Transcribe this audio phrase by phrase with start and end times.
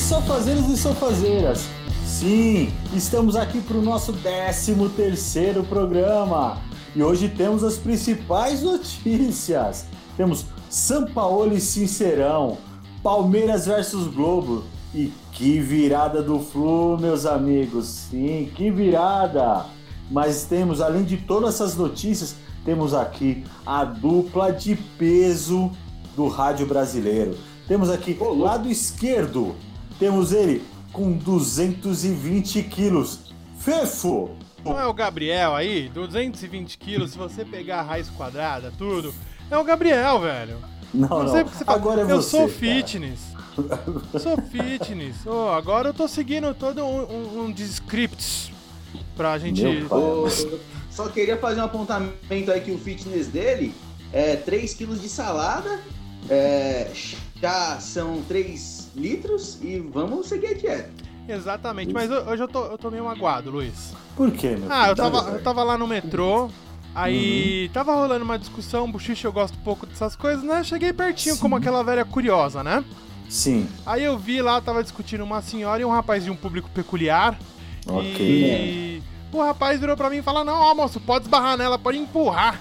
[0.00, 1.68] Sofazeiros e sofazeiras.
[2.04, 6.58] Sim, estamos aqui para o nosso 13 terceiro programa.
[6.96, 9.86] E hoje temos as principais notícias.
[10.16, 12.58] Temos São Paulo e Sincerão,
[13.02, 14.64] Palmeiras versus Globo.
[14.92, 17.86] E que virada do Flu, meus amigos.
[17.86, 19.66] Sim, que virada.
[20.10, 25.70] Mas temos, além de todas essas notícias, temos aqui a dupla de peso
[26.16, 27.36] do rádio brasileiro.
[27.68, 29.54] Temos aqui o lado esquerdo,
[30.00, 33.20] temos ele com 220 quilos.
[33.58, 34.30] Fefo!
[34.64, 35.90] Não é o Gabriel aí?
[35.90, 39.14] 220 quilos, se você pegar a raiz quadrada, tudo.
[39.50, 40.56] É o Gabriel, velho.
[40.92, 41.28] Não, não.
[41.28, 42.52] sei porque você fala, Agora é eu você, sou cara.
[42.52, 43.20] fitness.
[44.14, 45.16] Eu sou fitness.
[45.26, 48.50] Oh, agora eu tô seguindo todo um, um, um de scripts
[49.16, 49.62] pra gente.
[50.90, 53.74] Só queria fazer um apontamento aí que o fitness dele
[54.12, 55.80] é 3 kg de salada,
[56.28, 56.90] é,
[57.40, 60.90] já são 3 litros e vamos seguir a dieta.
[61.28, 63.94] Exatamente, mas ho- hoje eu tô, eu tô meio magoado, Luiz.
[64.16, 66.50] Por quê, meu Ah, eu tava, eu tava lá no metrô,
[66.94, 67.72] aí Uhum.
[67.72, 70.62] tava rolando uma discussão, bochicha, eu gosto pouco dessas coisas, né?
[70.64, 71.40] Cheguei pertinho Sim.
[71.40, 72.84] como aquela velha curiosa, né?
[73.28, 76.68] Sim, Aí eu vi lá, tava discutindo uma senhora e um rapaz de um público
[76.70, 77.38] peculiar.
[77.86, 78.10] ok.
[78.18, 81.96] E o rapaz virou pra mim e falou: Não, ó, moço, pode esbarrar nela, pode
[81.96, 82.60] empurrar.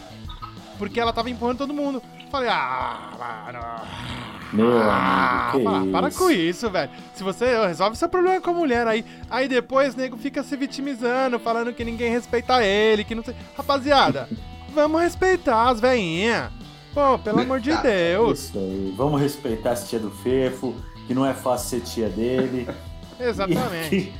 [0.78, 2.04] Porque ela tava empurrando todo mundo.
[2.32, 3.10] Falei, ah,
[3.52, 4.39] mano.
[4.52, 5.92] Meu Ah, amigo, que para, isso?
[5.92, 6.90] para com isso, velho.
[7.14, 10.56] Se você resolve seu problema com a mulher aí, aí depois o nego fica se
[10.58, 13.36] vitimizando, falando que ninguém respeita ele, que não sei.
[13.56, 14.28] Rapaziada,
[14.74, 16.50] vamos respeitar as veinhas.
[16.94, 18.46] Pô, pelo amor de Deus.
[18.46, 18.94] Isso aí.
[18.98, 20.74] Vamos respeitar essa tia do Fefo,
[21.06, 22.68] que não é fácil ser tia dele.
[23.20, 23.96] Exatamente.
[23.96, 24.14] E aqui,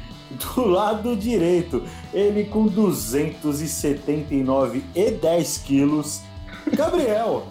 [0.56, 6.22] do lado direito, ele com 279 e 10 quilos.
[6.74, 7.48] Gabriel.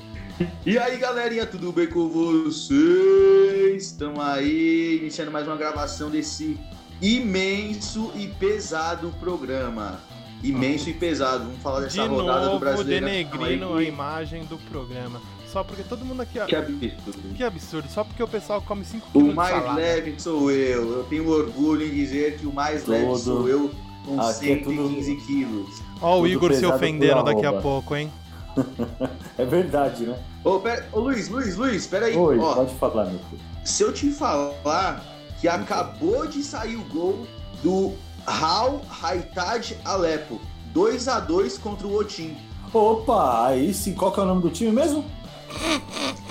[0.65, 3.85] E aí galerinha, tudo bem com vocês?
[3.87, 6.57] Estamos aí iniciando mais uma gravação desse
[7.03, 10.01] imenso e pesado programa.
[10.43, 13.05] Imenso e pesado, vamos falar De dessa rodada do novo, brasileiro.
[13.05, 15.21] denegrindo a imagem do programa.
[15.53, 16.39] Só porque todo mundo aqui.
[16.47, 17.35] Que absurdo.
[17.35, 20.99] Que absurdo, só porque o pessoal come 5 O quilos de mais leve sou eu.
[20.99, 23.19] Eu tenho orgulho em dizer que o mais leve Todo.
[23.19, 23.71] sou eu
[24.07, 25.83] com Aqui é 115 quilos.
[26.01, 28.09] Ó, o Tudo Igor se ofendendo daqui a pouco, hein?
[29.39, 30.19] É verdade, né?
[30.45, 32.17] Ô, pera, ô Luiz, Luiz, Luiz, peraí.
[32.17, 33.41] Oi, Ó, pode falar, meu filho.
[33.65, 35.05] se eu te falar
[35.41, 37.25] que acabou de sair o gol
[37.63, 37.95] do
[38.27, 40.41] Hal Haitad Alepo.
[40.73, 42.37] 2 a 2 contra o Otim.
[42.75, 45.05] Opa, aí sim, qual que é o nome do time mesmo?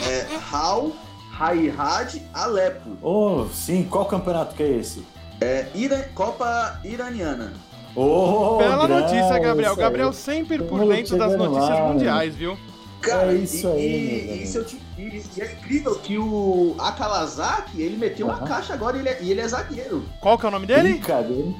[0.05, 0.91] É Hal
[1.39, 2.97] Haitad Alepo.
[3.01, 5.03] Oh, sim, qual campeonato que é esse?
[5.39, 7.53] É Ira- Copa Iraniana.
[7.99, 9.71] Oh, Bela notícia, Gabriel.
[9.71, 10.13] isso Gabriel aí.
[10.13, 12.55] sempre por dentro das notícias lá, mundiais, viu?
[13.01, 16.75] Cara, É isso e, aí, e- e eu te- e- e é incrível que o
[16.79, 18.45] Akalazaki, ele meteu uma Aham.
[18.47, 20.03] caixa agora e ele, é, e ele é zagueiro.
[20.21, 20.89] Qual que é o nome dele?
[20.93, 21.53] Brincadeira.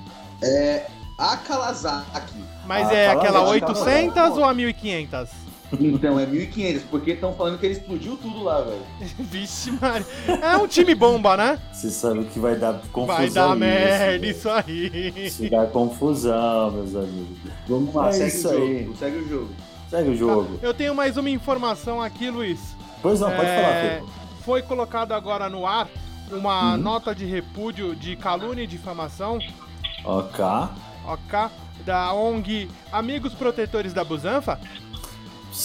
[1.18, 2.34] Akalazaki.
[2.66, 4.36] Mas Ah, é aquela mesmo, 800 fala.
[4.38, 5.30] ou a 1500?
[5.80, 8.82] Então, é 1.500, porque estão falando que ele explodiu tudo lá, velho.
[9.20, 10.06] Vixe, Maria.
[10.42, 11.60] É um time bomba, né?
[11.74, 13.06] Você sabe que vai dar confusão.
[13.18, 14.26] Vai dar isso, merda velho.
[14.26, 15.14] isso aí.
[15.26, 17.38] Isso dá confusão, meus amigos.
[17.68, 18.66] Vamos lá, É segue isso o jogo.
[18.66, 18.92] aí.
[18.98, 19.50] Segue o jogo.
[19.90, 20.60] Segue o jogo.
[20.62, 22.60] Eu tenho mais uma informação aqui, Luiz.
[23.02, 24.10] Pois não, pode É, falar, Pedro.
[24.46, 25.88] Foi colocado agora no ar
[26.32, 26.78] uma Uhum.
[26.78, 29.40] nota de repúdio de calúnia e difamação,
[30.04, 30.44] Ok.
[31.06, 31.40] ok?
[31.86, 34.60] Da ONG Amigos Protetores da Busanfa.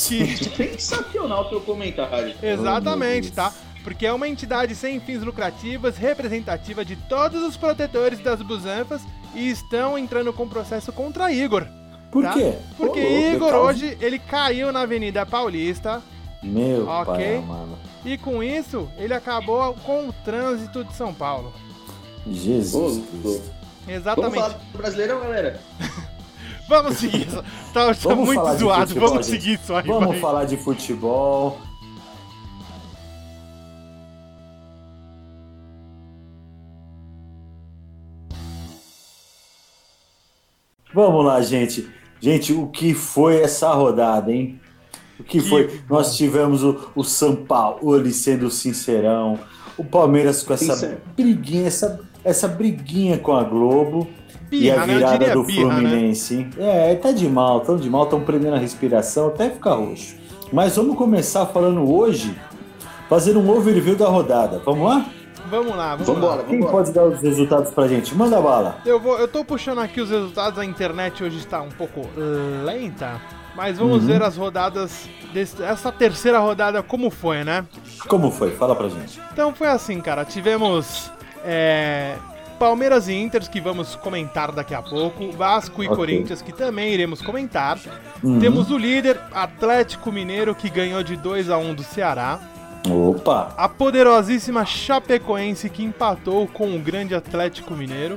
[0.08, 2.34] Que, Sensacional o seu comentário.
[2.42, 3.34] exatamente, Deus.
[3.34, 3.52] tá?
[3.84, 9.02] Porque é uma entidade sem fins lucrativos, representativa de todos os protetores das busanfas
[9.34, 11.66] e estão entrando com processo contra Igor.
[12.10, 12.32] Por Tá?
[12.34, 12.54] quê?
[12.76, 16.00] Porque louco, Igor é causa- hoje, ele caiu na Avenida Paulista
[16.42, 17.04] Meu Ok.
[17.14, 17.78] pai amado.
[18.04, 21.52] e com isso ele acabou com o trânsito de São Paulo.
[22.26, 23.22] Jesus Ô, Cristo.
[23.22, 23.52] Vamos
[23.88, 24.34] Exatamente.
[24.34, 25.60] falar do Brasileirão, galera?
[26.68, 27.42] Vamos seguir isso.
[27.72, 28.86] Tá, tá Vamos muito falar de zoado.
[28.88, 29.42] futebol, Vamos gente.
[29.42, 29.86] seguir isso aí.
[29.86, 30.20] Vamos vai.
[30.20, 31.58] falar de futebol.
[40.94, 41.88] Vamos lá, gente.
[42.20, 44.60] Gente, o que foi essa rodada, hein?
[45.18, 45.66] O que, Que foi?
[45.68, 45.96] bom.
[45.96, 49.38] Nós tivemos o, o São Paulo ele sendo sincerão,
[49.76, 51.00] o Palmeiras com essa Sincero.
[51.16, 54.08] briguinha, essa, essa briguinha com a Globo.
[54.56, 54.92] E Birra, a né?
[54.94, 55.88] Eu virada diria do birra, né?
[55.88, 56.34] Fluminense.
[56.34, 56.50] hein?
[56.58, 60.14] É, tá de mal, tão de mal, tão prendendo a respiração até ficar roxo.
[60.52, 62.34] Mas vamos começar falando hoje,
[63.08, 64.60] fazendo um overview da rodada.
[64.64, 65.06] Vamos lá?
[65.50, 66.42] Vamos lá, vamos Vambora, lá.
[66.44, 66.72] Quem vambora.
[66.72, 68.14] pode dar os resultados pra gente?
[68.14, 68.78] Manda bala.
[68.86, 72.00] Eu, vou, eu tô puxando aqui os resultados, a internet hoje está um pouco
[72.64, 73.20] lenta,
[73.54, 74.06] mas vamos Uhum.
[74.08, 77.66] ver as rodadas, desse, essa terceira rodada como foi, né?
[78.08, 78.50] Como foi?
[78.52, 79.20] Fala pra gente.
[79.32, 81.10] Então foi assim, cara, tivemos
[81.44, 82.14] É,
[82.62, 85.32] Palmeiras e Inter, que vamos comentar daqui a pouco.
[85.32, 85.96] Vasco e Ok.
[85.96, 87.76] Corinthians, que também iremos comentar.
[88.22, 88.38] Uhum.
[88.38, 92.38] Temos o líder, Atlético Mineiro, que ganhou de 2 a 1 do Ceará.
[92.88, 93.52] Opa!
[93.56, 98.16] A poderosíssima Chapecoense, que empatou com o grande Atlético Mineiro.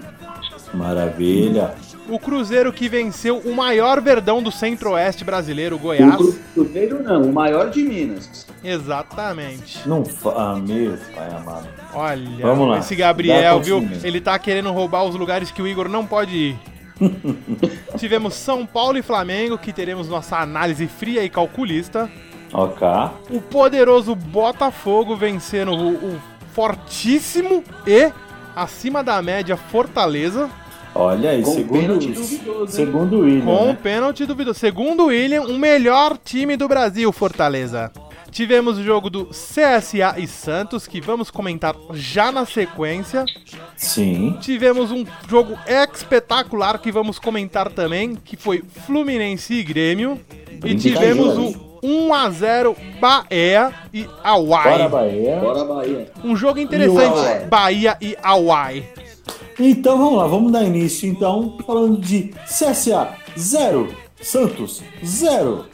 [0.76, 1.74] Maravilha.
[2.08, 6.16] O Cruzeiro, que venceu o maior verdão do centro-oeste brasileiro, o O Goiás.
[6.16, 8.46] Cru- Cruzeiro não, o maior de Minas.
[8.64, 9.88] Exatamente.
[9.88, 10.34] Não fa...
[10.36, 11.68] Ah, meu pai amado.
[11.94, 12.78] Olha, Vamos lá.
[12.80, 13.88] esse Gabriel, viu?
[14.04, 16.60] Ele tá querendo roubar os lugares que o Igor não pode ir.
[17.98, 22.10] Tivemos São Paulo e Flamengo, que teremos nossa análise fria e calculista.
[22.54, 22.88] Ok.
[23.32, 26.22] O poderoso Botafogo vencendo o, o
[26.54, 28.12] fortíssimo e
[28.56, 30.50] acima da média Fortaleza.
[30.96, 33.78] Olha aí, Com segundo, duvidoso, segundo o William, Com né?
[33.84, 34.58] pênalti duvidoso.
[34.58, 37.92] Segundo o William, o melhor time do Brasil, Fortaleza.
[38.32, 43.24] Tivemos o jogo do CSA e Santos, que vamos comentar já na sequência.
[43.78, 44.38] Sim.
[44.42, 50.20] Tivemos um jogo espetacular que vamos comentar também, que foi Fluminense e Grêmio.
[50.64, 54.90] E tivemos o 1x0 Bahia e Bora, Hawaii.
[54.90, 55.36] Bahia.
[55.40, 56.12] Bora, Bahia.
[56.24, 57.46] Um jogo E interessante, Hawaii?
[57.48, 58.84] Bahia e Hawaii.
[59.60, 65.66] Então vamos lá, vamos dar início então falando de CSA 0, Santos 0.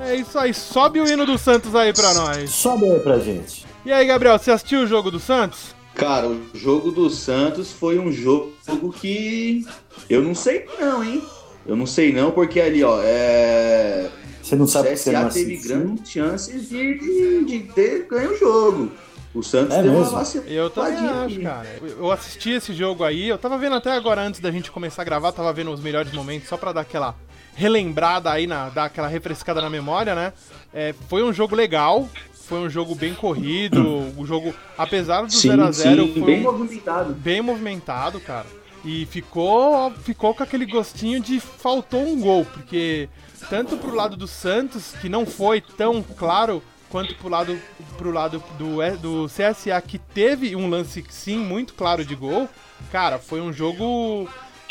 [0.00, 2.50] É isso aí, sobe o hino do Santos aí pra nós.
[2.50, 3.64] Sobe aí pra gente.
[3.86, 5.74] E aí, Gabriel, você assistiu o jogo do Santos?
[5.94, 8.52] Cara, o jogo do Santos foi um jogo
[9.00, 9.64] que
[10.10, 11.22] eu não sei não, hein?
[11.66, 14.10] Eu não sei não, porque ali, ó, é...
[14.42, 18.06] Você não o sabe que você não CSA teve grandes chances de, de, de ter
[18.06, 18.90] ganho o jogo.
[19.34, 20.08] O Santos É deu mesmo?
[20.10, 20.54] uma vaciladinha.
[20.54, 21.68] Eu também acho, cara.
[21.82, 25.04] Eu assisti esse jogo aí, eu tava vendo até agora antes da gente começar a
[25.04, 27.14] gravar, tava vendo os melhores momentos só pra dar aquela
[27.56, 30.32] relembrada aí, na, dar aquela refrescada na memória, né?
[30.72, 33.82] É, foi um jogo legal, foi um jogo bem corrido,
[34.16, 37.12] o jogo, apesar do Sim, 0x0, sim, foi bem um- movimentado.
[37.14, 38.46] bem movimentado, cara.
[38.84, 43.08] E ficou, ficou com aquele gostinho de faltou um gol, porque
[43.48, 46.62] tanto pro lado do Santos, que não foi tão claro,
[46.94, 47.60] quanto pro lado,
[47.98, 52.48] pro lado do, do CSA, que teve um lance, sim, muito claro de gol,
[52.92, 54.28] cara, foi um jogo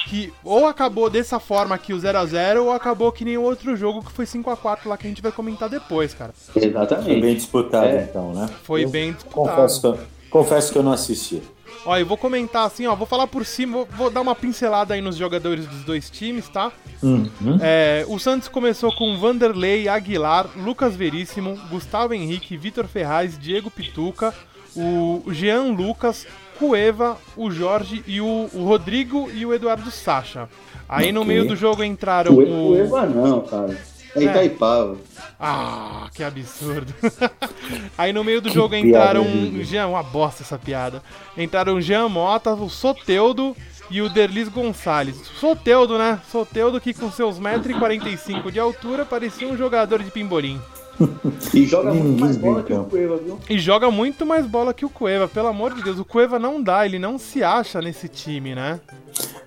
[0.07, 4.01] que ou acabou dessa forma aqui o 0x0, ou acabou que nem o outro jogo
[4.01, 6.33] que foi 5x4 lá que a gente vai comentar depois, cara.
[6.33, 7.19] Foi Exatamente.
[7.19, 8.03] bem disputado É.
[8.03, 8.49] então, né?
[8.63, 9.57] Foi Eu bem disputado.
[9.57, 9.99] Confesso que, eu,
[10.29, 11.43] confesso que eu não assisti.
[11.85, 14.93] Ó, eu vou comentar assim, ó, vou falar por cima, vou, vou dar uma pincelada
[14.93, 16.71] aí nos jogadores dos dois times, tá?
[17.01, 17.29] Uhum.
[17.61, 24.33] É, o Santos começou com Vanderlei, Aguilar, Lucas Veríssimo, Gustavo Henrique, Vitor Ferraz, Diego Pituca,
[24.75, 26.25] o Jean Lucas,
[26.57, 30.47] Cueva, o Jorge e o, o Rodrigo e o Eduardo Sacha.
[30.87, 31.27] Aí no Ok.
[31.33, 32.69] meio do jogo entraram O o.
[32.71, 33.77] o Eva não, cara.
[34.15, 34.97] É Itaipava.
[35.39, 36.93] Ah, que absurdo.
[37.97, 41.01] Aí no meio do Que jogo entraram um Jean, uma bosta essa piada.
[41.37, 43.55] Entraram o Jean Mota, o Soteudo
[43.89, 45.15] e o Derlis Gonçalves.
[45.39, 46.19] Soteudo, né?
[46.31, 50.59] Soteudo que com seus 1,45m de altura parecia um jogador de pimbolim.
[51.53, 52.83] E joga muito mais bola que o.
[52.83, 53.39] Cueva, viu?
[53.49, 55.99] E joga muito mais bola que o Cueva, pelo amor de Deus.
[55.99, 58.79] O Cueva não dá, ele não se acha nesse time, né?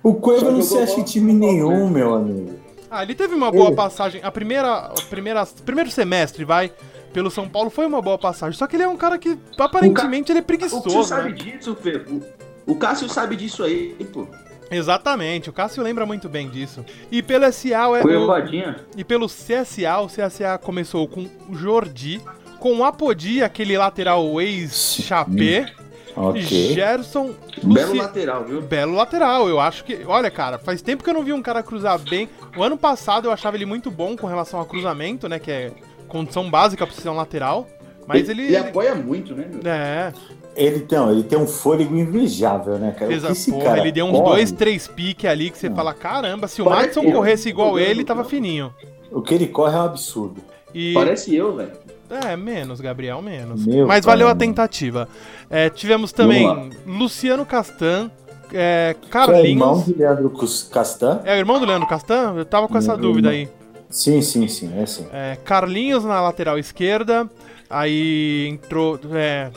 [0.03, 2.66] O Cueva Só não se acha em time nenhum, meu amigo.
[2.97, 4.21] Ah, ele teve uma boa Ele- passagem.
[4.23, 6.71] A primeira, a primeira, primeiro semestre, vai,
[7.13, 8.57] pelo São Paulo foi uma boa passagem.
[8.57, 11.35] Só que ele é um cara que aparentemente ele é O Cássio preguiçoso, sabe né?
[11.35, 11.97] disso, Fê.
[12.09, 12.37] O-
[12.71, 14.27] O Cássio sabe disso aí, pô.
[14.69, 16.83] Exatamente, o Cássio lembra muito bem disso.
[17.09, 18.75] E pelo SA, é, o, Cuevadinha.
[18.97, 22.19] e pelo CSA, o CSA começou com o Jordi,
[22.59, 25.71] com o Apodi, aquele lateral ex-Chapé,
[26.17, 26.73] Ok.
[26.73, 27.31] Gerson,
[27.63, 28.61] Belo Luci- lateral, viu?
[28.61, 29.99] Belo lateral, eu acho que.
[30.07, 32.27] Olha, cara, faz tempo que eu não vi um cara cruzar bem.
[32.57, 35.37] O ano passado eu achava ele muito bom com relação ao cruzamento, né?
[35.39, 35.71] Que é
[36.07, 37.67] condição básica pra ser um lateral.
[38.07, 38.43] Mas ele.
[38.45, 39.47] Ele apoia muito, né?
[39.51, 39.71] meu?
[39.71, 40.11] É,
[40.55, 43.13] Ele tem, ele tem um fôlego invejável, né, cara?
[43.13, 43.33] Exato.
[43.33, 46.47] esse Porra, cara ele deu uns corre, dois, três piques ali que você fala: caramba,
[46.47, 48.73] se o Parece Madison eu corresse igual ele, tava fininho.
[49.11, 50.41] O que ele corre é um absurdo.
[50.73, 50.93] E.
[50.93, 51.71] Parece eu, velho.
[52.09, 53.65] É, menos, Gabriel, menos.
[53.65, 54.39] Meu Mas valeu a mano.
[54.39, 55.07] tentativa.
[55.49, 58.09] É, tivemos também Luciano Castan,
[58.53, 59.85] é, Que é irmão Carlinhos.
[59.85, 60.33] de Leandro
[60.71, 61.21] Castan?
[61.25, 62.33] É o irmão do Leandro Castan?
[62.37, 63.53] Eu tava com essa Meu dúvida irmão.
[63.53, 63.57] aí.
[63.89, 65.05] Sim, sim, sim, é assim.
[65.11, 67.29] É, Carlinhos na lateral esquerda.
[67.69, 69.49] Aí entrou é,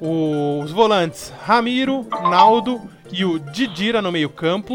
[0.00, 4.74] os volantes Ramiro, Naldo e o Didira no meio-campo.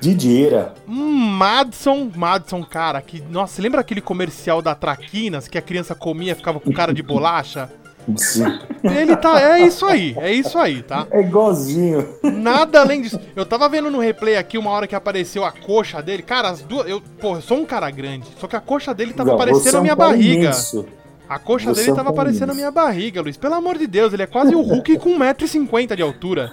[0.00, 0.74] Didira.
[0.88, 3.22] Um Madson, Madson, cara, que.
[3.30, 6.92] Nossa, você lembra aquele comercial da Traquinas que a criança comia e ficava com cara
[6.94, 7.70] de bolacha?
[8.16, 8.44] Sim.
[8.82, 9.40] Ele tá.
[9.40, 11.06] É isso aí, é isso aí, tá?
[11.10, 12.08] É igualzinho.
[12.22, 13.20] Nada além disso.
[13.36, 16.22] Eu tava vendo no replay aqui uma hora que apareceu a coxa dele.
[16.22, 16.88] Cara, as duas.
[16.88, 18.26] Eu, porra, eu sou um cara grande.
[18.38, 20.42] Só que a coxa dele tava Não, aparecendo é a um minha barriga.
[20.44, 20.86] imenso.
[21.28, 22.56] A coxa Você dele é tava aparecendo a imenso.
[22.56, 23.36] minha barriga, Luiz.
[23.36, 26.52] Pelo amor de Deus, ele é quase o Hulk com 1,50m de altura.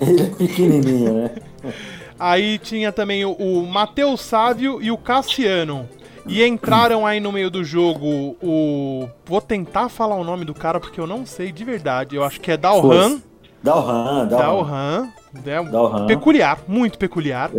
[0.00, 1.30] Ele é pequenininho, né?
[2.20, 5.88] Aí tinha também o, o Matheus Sávio e o Cassiano.
[6.26, 9.08] E entraram aí no meio do jogo o.
[9.24, 12.14] Vou tentar falar o nome do cara porque eu não sei de verdade.
[12.14, 13.20] Eu acho que é Dalhan.
[13.62, 14.28] Dalhan, Dalhan.
[14.28, 15.08] Dalhan.
[15.46, 16.06] É Dalhan.
[16.06, 17.50] peculiar, muito peculiar.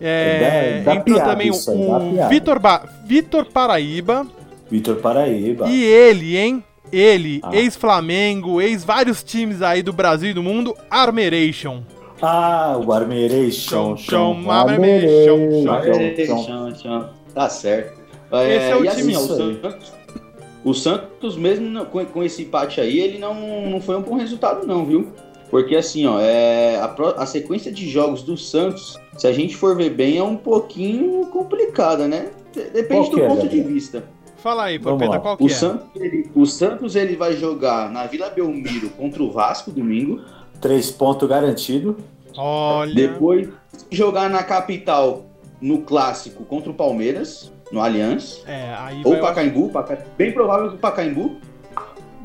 [0.00, 2.28] É, É, dá entrou também aí, o piada.
[2.28, 4.26] Vitor, ba Vitor Paraíba.
[4.70, 5.68] Vitor Paraíba.
[5.68, 6.62] E ele, hein?
[6.92, 7.50] Ele, Ah.
[7.56, 11.82] ex-Flamengo, ex-vários times aí do Brasil e do mundo, Armeration.
[12.20, 14.34] Ah, o Armeirei, Chão, chão,
[16.44, 17.10] chão, chão.
[17.34, 18.00] Tá certo.
[18.32, 19.14] Esse é o e time.
[19.14, 19.26] assim, ó, o.
[19.36, 19.92] Santos,
[20.64, 23.34] o Santos, mesmo com, com esse empate aí, ele não,
[23.68, 25.12] não foi um bom resultado, não, viu?
[25.50, 29.76] Porque assim, ó, é, a, a sequência de jogos do Santos, se a gente for
[29.76, 32.30] ver bem, é um pouquinho complicada, né?
[32.52, 34.02] De- Depende do é, ponto de vista.
[34.38, 35.20] Fala aí, lá.
[35.20, 35.50] qual que O é?
[35.50, 40.20] Santos, ele, o Santos ele vai jogar na Vila Belmiro contra o Vasco domingo.
[40.60, 41.96] Três pontos garantido.
[42.36, 42.94] Olha.
[42.94, 43.48] Depois
[43.90, 45.24] jogar na capital
[45.60, 48.42] no clássico contra o Palmeiras, no Allianz.
[48.46, 49.20] É, aí Ou vai.
[49.20, 51.36] Pacaembu, Paca- bem provável que o Pacaembu.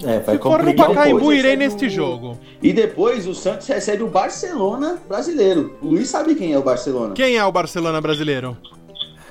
[0.03, 0.75] É, vai Se for no.
[0.75, 2.37] Pacaembu, depois, irei neste jogo.
[2.61, 5.77] E depois o Santos recebe o Barcelona brasileiro.
[5.81, 7.13] O Luiz sabe quem é o Barcelona.
[7.13, 8.57] Quem é o Barcelona brasileiro?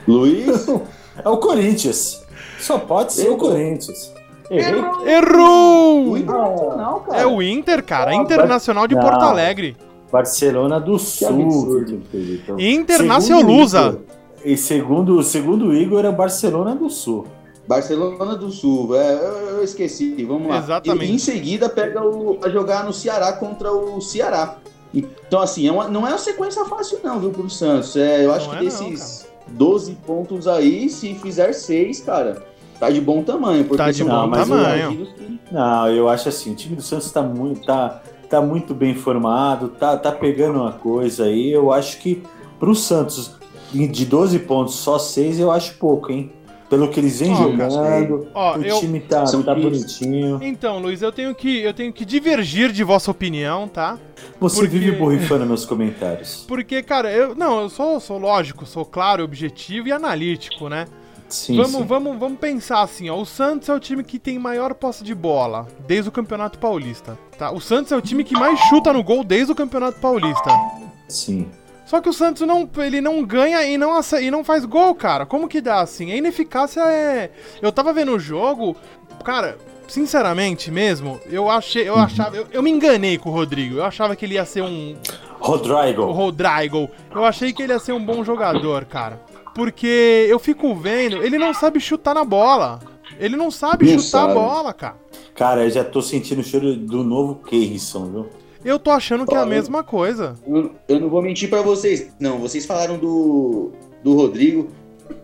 [0.07, 0.67] Luiz.
[1.23, 2.25] É o Corinthians.
[2.59, 3.51] Só pode ser o Errou.
[3.51, 4.11] Corinthians.
[4.51, 4.81] Errei.
[4.81, 6.17] O Errou!
[6.19, 7.21] Internacional, cara.
[7.23, 8.11] É o Inter, cara.
[8.11, 9.03] Ah, Internacional de não.
[9.03, 9.77] Porto Alegre.
[10.11, 11.85] Barcelona do Sul.
[12.49, 13.99] Então, o Igor-
[14.45, 17.27] E segundo, segundo o Igor, é Barcelona do Sul.
[17.69, 18.97] Barcelona do Sul.
[18.97, 19.15] É,
[19.59, 20.25] eu, esqueci.
[20.25, 20.59] Vamos lá.
[20.59, 21.13] Exatamente.
[21.13, 24.57] E em seguida pega o, a jogar no Ceará contra o Ceará.
[24.93, 27.95] Então, assim, é uma- não é uma sequência fácil, não, viu, pro Santos.
[27.97, 32.43] É, eu acho Não que é não, desses 12 pontos aí, se fizer 6, cara,
[32.81, 33.65] tá de bom tamanho.
[33.65, 34.83] Porque Tá de bom muitos tamanho.
[34.89, 38.75] partidos que- Não, eu acho assim, o time do Santos tá muito, tá, tá muito
[38.75, 41.51] bem formado, tá, tá pegando uma coisa aí.
[41.53, 42.23] Eu acho que
[42.59, 43.33] pro Santos,
[43.73, 46.33] de 12 pontos, só 6 eu acho pouco, hein?
[46.69, 48.79] Pelo que eles vêm Ó, jogando, Ó, o eu.
[48.79, 50.39] time tá, tá bonitinho.
[50.41, 53.99] Então, Luiz, eu tenho que eu tenho que divergir de vossa opinião, tá?
[54.39, 56.45] Você porque- vive borrifando meus comentários.
[56.47, 60.87] Porque, cara, eu não, eu sou, sou lógico, sou claro, objetivo e analítico, né?
[61.31, 61.85] Sim, vamos, sim.
[61.85, 63.17] vamos, vamos pensar assim, ó.
[63.17, 67.17] O Santos é o time que tem maior posse de bola desde o Campeonato Paulista,
[67.39, 67.51] tá?
[67.51, 70.51] O Santos é o time que mais chuta no gol desde o Campeonato Paulista.
[71.09, 71.49] Sim.
[71.87, 75.27] Só que o Santos não, ele não ganha e não, e não faz gol, cara.
[75.27, 76.13] Como que dá assim?
[76.13, 77.31] A ineficácia é.
[77.61, 78.77] Eu tava vendo o jogo,
[79.25, 79.59] cara.
[79.89, 83.79] Sinceramente mesmo, eu achei, eu achava, eu, eu me enganei com o Rodrigo.
[83.79, 84.97] Eu achava que ele ia ser um,
[85.41, 86.05] o Rodrigo.
[86.13, 86.91] Rodrigo.
[87.13, 89.21] Eu achei que ele ia ser um bom jogador, cara.
[89.55, 92.81] Porque eu fico vendo, ele não sabe chutar na bola.
[93.19, 94.35] Ele não sabe Não chutar a sabe.
[94.35, 94.95] bola, cara.
[95.35, 98.27] Cara, eu já tô sentindo o cheiro do novo Keirson, viu?
[98.65, 99.51] Eu tô achando que é a Olha.
[99.51, 100.35] mesma coisa.
[100.47, 102.09] Eu, eu não vou mentir pra vocês.
[102.21, 103.73] Não, vocês falaram do,
[104.05, 104.69] do Rodrigo.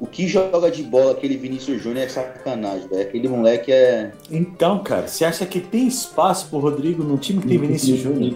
[0.00, 3.02] O que joga de bola aquele Vinícius Júnior é sacanagem, velho.
[3.02, 4.10] Aquele moleque é.
[4.30, 8.34] Então, cara, você acha que tem espaço pro Rodrigo num time que tem Vinícius Júnior?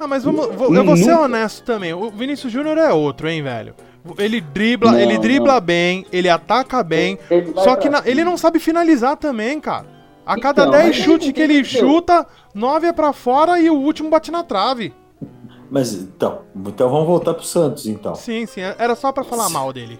[0.00, 1.92] Ah, mas vamos, vou- eu vou ser honesto também.
[1.92, 3.74] O Vinícius Júnior é outro, hein, velho.
[4.18, 5.60] Ele dribla, Não, ele dribla não.
[5.60, 7.18] bem, ele ataca bem.
[7.30, 9.86] Ele Só que na- ele não sabe finalizar também, cara.
[10.26, 13.74] A cada Então, 10 mas chutes que ele chuta, 9 é pra fora e o
[13.74, 14.92] último bate na trave.
[15.70, 18.14] Mas então, então vamos voltar pro Santos, então.
[18.14, 18.60] Sim, sim.
[18.60, 19.98] Era só pra falar mal dele.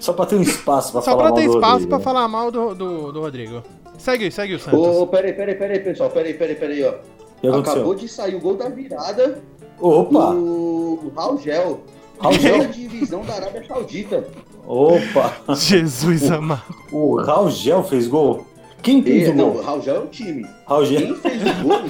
[0.00, 1.98] Só pra ter um espaço pra Só falar pra mal ter do espaço Rodrigo, pra
[1.98, 2.04] né?
[2.04, 3.62] falar mal do, do, do Rodrigo.
[3.98, 4.80] Segue, segue o Santos.
[4.80, 6.10] Ô, peraí, peraí, peraí, pessoal.
[6.10, 6.94] Peraí, peraí, peraí, ó.
[7.42, 7.54] O?
[7.56, 9.40] Acabou de sair o gol da virada
[9.78, 10.32] Opa!
[10.32, 11.14] do Raugel.
[11.16, 11.80] Raugel?
[12.22, 12.30] Da
[12.68, 14.26] divisão da Arábia Saudita.
[14.66, 15.36] Opa!
[15.54, 16.62] Jesus amado.
[16.90, 18.46] O Raugel fez gol?
[18.82, 19.62] Quem fez E, o não, gol?
[19.62, 20.46] Raugel é o time.
[20.66, 21.00] Raugel.
[21.00, 21.80] Quem fez o gol?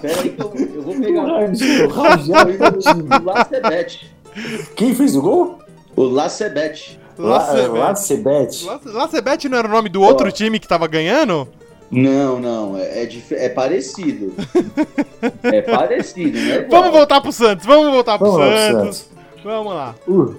[0.00, 1.24] peraí que eu, eu vou pegar.
[1.24, 3.08] O Raugel fez o time.
[3.20, 4.14] O Lacebete.
[4.76, 5.58] Quem fez o gol?
[5.96, 6.98] O Lacebete.
[7.18, 7.68] Lacebete.
[7.78, 8.64] Lacebete.
[8.64, 10.30] Lace- Lacebete não era o nome do outro Ó.
[10.30, 11.46] time que tava ganhando?
[11.90, 14.32] Não, não, é, é, dif- é parecido.
[15.42, 16.66] é parecido, né?
[16.70, 18.96] Vamos voltar pro Santos, vamos voltar pro Vamos lá pro Santos.
[18.96, 19.11] Santos.
[19.42, 19.94] Vamos lá.
[20.06, 20.34] Uh,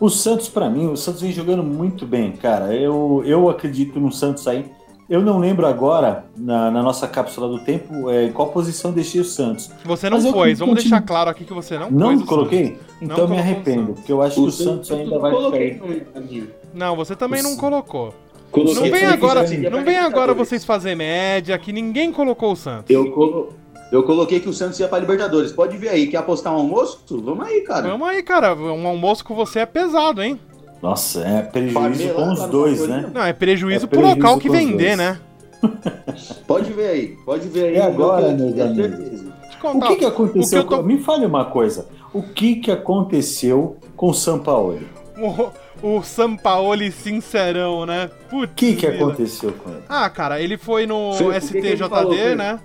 [0.00, 2.74] o Santos, pra mim, o Santos vem jogando muito bem, cara.
[2.74, 4.64] Eu, eu acredito no Santos aí.
[5.08, 9.20] Eu não lembro agora, na, na nossa cápsula do tempo, é, em qual posição deixei
[9.20, 9.68] o Santos.
[9.84, 12.26] Você não Mas eu pôs, vamos deixar claro aqui que você não, Não pôs o
[12.26, 12.66] coloquei?
[12.66, 12.80] Santos.
[13.02, 13.94] Então Não eu me o arrependo, Santos.
[13.96, 16.54] porque eu acho que o Santos ainda vai cair.
[16.72, 17.56] Não, você também não Sim.
[17.56, 18.14] colocou.
[18.52, 22.56] Coloquei Não vem agora, seria não vem agora vocês fazer média que ninguém colocou o
[22.56, 22.88] Santos.
[22.90, 23.52] Eu, colo-
[23.92, 25.52] eu coloquei que o Santos ia pra Libertadores.
[25.52, 26.06] Pode ver aí.
[26.06, 27.00] Quer apostar um almoço?
[27.10, 27.88] Vamos aí, cara.
[27.88, 28.54] Vamos aí, cara.
[28.54, 30.38] Um almoço com você é pesado, hein?
[30.82, 33.02] Nossa, é prejuízo com os tá dois, Fatorino.
[33.08, 33.10] né?
[33.14, 34.98] Não, é prejuízo É pro prejuízo local que vender, dois.
[34.98, 35.20] né?
[36.46, 37.08] Pode ver aí.
[37.24, 37.74] Pode ver aí.
[37.76, 38.98] E agora, eu meus tenho amigos?
[38.98, 39.30] certeza.
[39.62, 40.60] O que, que aconteceu?
[40.60, 41.86] o que tô- com- Me fale uma coisa.
[42.14, 44.88] O que, que aconteceu com o Sampaoli?
[45.82, 48.10] O, o Sampaoli sincerão, né?
[48.32, 49.82] O que, que aconteceu com ele?
[49.86, 52.58] Ah, cara, ele foi no STJD, né?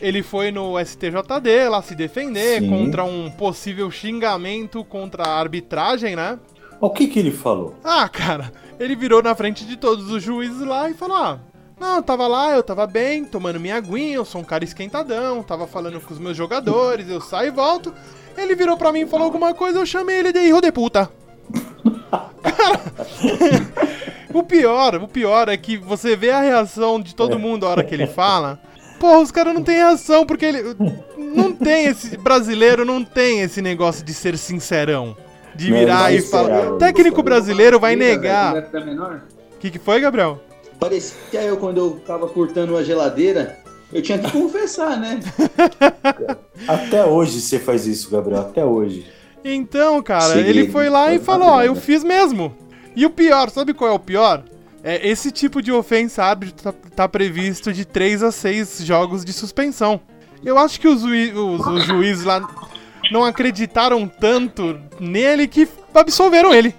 [0.00, 2.68] Ele foi no STJD lá se defender Sim.
[2.68, 6.38] contra um possível xingamento contra a arbitragem, né?
[6.80, 7.76] O que, que ele falou?
[7.84, 11.40] Ah, cara, ele virou na frente de todos os juízes lá e falou: Ah,
[11.78, 15.42] não, eu tava lá, eu tava bem, tomando minha aguinha, eu sou um cara esquentadão,
[15.42, 17.94] tava falando com os meus jogadores, eu saio e volto.
[18.36, 21.10] Ele virou pra mim e falou alguma coisa, eu chamei ele de hijo de puta.
[22.42, 22.80] Cara,
[24.34, 27.84] o pior, o pior é que você vê a reação de todo mundo a hora
[27.84, 28.58] que ele fala.
[29.02, 30.76] Porra, os caras não têm reação, porque ele.
[31.18, 32.16] Não tem esse.
[32.16, 35.16] Brasileiro não tem esse negócio de ser sincerão.
[35.56, 36.56] De Não, virar ele e falar.
[36.60, 38.54] esperar, Técnico brasileiro vai negar.
[38.56, 40.40] O que, que foi, Gabriel?
[40.78, 43.58] Parecia eu quando eu tava cortando a geladeira.
[43.92, 45.18] Eu tinha que confessar, né?
[46.68, 48.42] Até hoje você faz isso, Gabriel.
[48.42, 49.04] Até hoje.
[49.44, 50.48] Então, cara, Segredo.
[50.48, 52.54] ele foi lá e falou: Ó, eu fiz mesmo.
[52.94, 54.44] E o pior, sabe qual é o pior?
[54.84, 59.32] É, esse tipo de ofensa árbitro tá, tá previsto de 3 a 6 jogos de
[59.32, 60.00] suspensão.
[60.44, 62.40] Eu acho que os, os- os juízes lá
[63.12, 66.74] não acreditaram tanto nele que absolveram ele.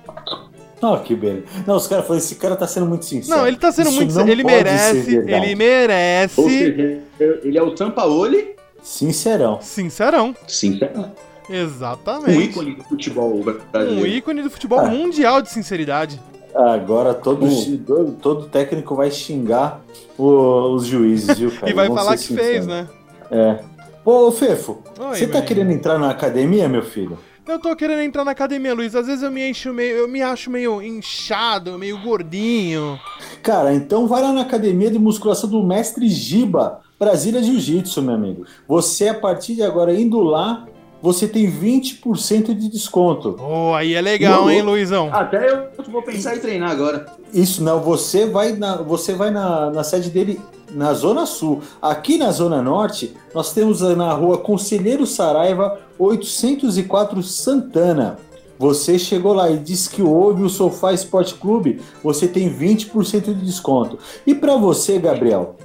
[0.81, 1.45] Não, que beleza.
[1.65, 3.39] Não, os caras falaram, esse cara tá sendo muito sincero.
[3.39, 4.13] Não, ele tá sendo Isso muito.
[4.15, 5.15] não Ele merece.
[5.15, 6.41] Ele Ou merece.
[6.43, 7.01] seja,
[7.41, 8.53] ele é o Sampaoli.
[8.81, 9.60] Sincerão.
[9.62, 10.36] Sincerão.
[10.45, 11.05] Sincero.
[11.50, 12.50] Um Exatamente.
[12.50, 13.41] ícone do futebol Um
[13.72, 14.07] brasileiro.
[14.07, 14.88] ícone do futebol Ah.
[14.89, 16.19] mundial de sinceridade.
[16.55, 17.77] Agora todo, Hum.
[17.86, 19.81] todo, todo técnico vai xingar
[20.17, 21.69] o- os juízes, viu, cara?
[21.69, 22.67] e vai falar que fez, sinceros.
[22.67, 22.88] né?
[23.31, 23.60] É.
[24.03, 27.17] Pô, Fefo, Oi, você tá querendo entrar na academia, meu filho?
[27.47, 28.95] Eu tô querendo entrar na academia, Luiz.
[28.95, 29.95] Às vezes eu me encho meio.
[29.97, 32.97] Eu me acho meio inchado, meio gordinho.
[33.41, 38.45] Cara, então vai lá na academia de musculação do Mestre Giba, Brasília Jiu-Jitsu, meu amigo.
[38.65, 40.65] Você, a partir de agora, indo lá,
[41.03, 43.35] você tem 20% de desconto.
[43.41, 44.61] Oh, aí é legal, hein.
[44.61, 45.09] Luizão?
[45.11, 47.05] Até eu vou pensar em treinar agora.
[47.33, 50.39] Isso não, você vai na, você vai na, na sede dele
[50.71, 51.59] na Zona Sul.
[51.81, 58.17] Aqui na Zona Norte, nós temos na rua Conselheiro Saraiva, 804 Santana.
[58.57, 63.45] Você chegou lá e disse que houve o Sofá Esporte Clube, você tem 20% de
[63.45, 63.97] desconto.
[64.25, 65.55] E para você, Gabriel,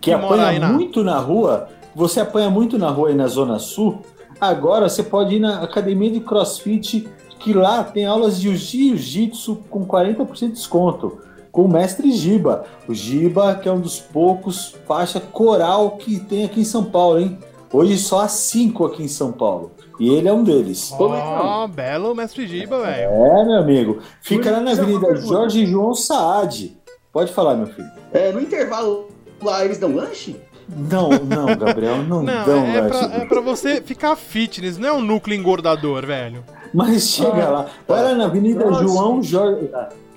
[0.00, 3.58] que, aí apanha na- muito na rua, você apanha muito na rua aí na Zona
[3.58, 3.98] Sul,
[4.40, 9.86] agora você pode ir na academia de CrossFit, que lá tem aulas de jiu-jitsu com
[9.86, 11.18] 40% de desconto.
[11.50, 12.64] Com o mestre Giba.
[12.86, 17.18] O Giba, que é um dos poucos faixa coral que tem aqui em São Paulo,
[17.18, 17.38] hein?
[17.72, 19.72] Hoje só há cinco aqui em São Paulo.
[19.98, 20.94] E ele é um deles.
[20.96, 23.10] Ó, belo mestre Giba, velho.
[23.10, 23.98] É, meu amigo.
[24.22, 25.16] Fica lá na Avenida.
[25.16, 26.76] Jorge João Saad.
[27.12, 27.88] Pode falar, meu filho.
[28.12, 29.08] É, no intervalo
[29.42, 30.36] lá, eles dão lanche?
[30.68, 33.08] Não, não, Gabriel, não, Não, dão é, lanche.
[33.08, 36.44] pra, é pra você ficar fitness, não é um núcleo engordador, velho.
[36.74, 37.66] Mas chega Ah, lá.
[37.86, 38.82] Vai lá na Avenida Nossa.
[38.82, 39.70] João Jorge.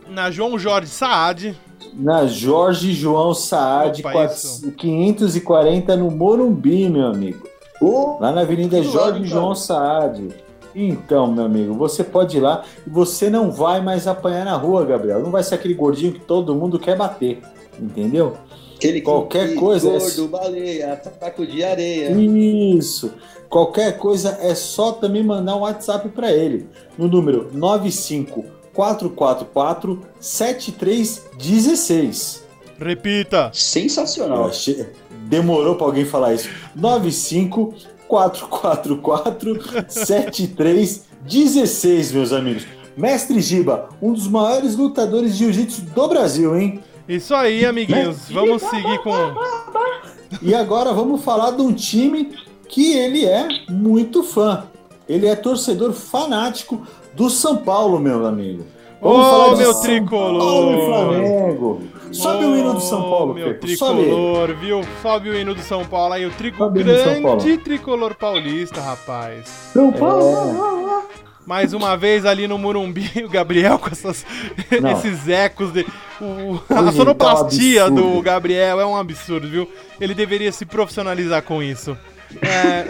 [0.10, 1.58] Na João Jorge Saad.
[1.94, 4.72] Na Jorge João Saad, Opa, 4- isso.
[4.74, 7.48] 540 no Morumbi, meu amigo.
[7.82, 9.56] Ô, Lá na Avenida Jorge lado, João.
[9.56, 10.28] Saad.
[10.76, 14.86] Então, meu amigo, você pode ir lá e você não vai mais apanhar na rua,
[14.86, 15.22] Gabriel.
[15.22, 17.42] Não vai ser aquele gordinho que todo mundo quer bater.
[17.80, 18.38] Entendeu?
[18.82, 22.10] Aquele Qualquer que- coisa é- Gordo, baleia, taco de areia.
[22.12, 23.14] Isso.
[23.48, 26.66] Qualquer coisa é só também mandar um WhatsApp para ele
[26.98, 32.44] no número 95444 7316.
[32.80, 33.52] Repita.
[33.54, 34.46] Sensacional.
[34.48, 34.88] Achei-
[35.28, 36.50] Demorou para alguém falar isso.
[36.76, 39.00] 95444
[39.88, 42.66] 7316, meus amigos.
[42.98, 46.82] Mestre Giba, um dos maiores lutadores de jiu-jitsu do Brasil, hein?
[47.08, 48.30] Isso aí, amiguinhos.
[48.30, 49.12] Vamos seguir com.
[50.42, 52.36] E agora vamos falar de um time
[52.68, 54.66] que ele é muito fã.
[55.10, 56.82] Ele é torcedor fanático
[57.14, 58.66] do São Paulo, meu amigo.
[59.02, 60.40] Vamos Ô, falar meu São tricolor!
[60.40, 61.82] Paulo e Flamengo.
[62.12, 63.76] Sobe o hino do São Paulo, meu Pepe.
[63.76, 64.82] Sobe tricolor, viu?
[65.02, 67.42] Sobe o hino do São Paulo aí, o trico Sobe o hino do São Paulo.
[67.42, 69.46] grande tricolor paulista, rapaz.
[69.74, 71.04] São Paulo.
[71.46, 74.26] Mais uma vez ali no Murumbi, o Gabriel com essas,
[74.72, 75.86] esses ecos de.
[76.22, 79.70] o- a um sonoplastia do Gabriel é um absurdo, viu?
[80.00, 81.98] Ele deveria se profissionalizar com isso.
[82.42, 82.86] É,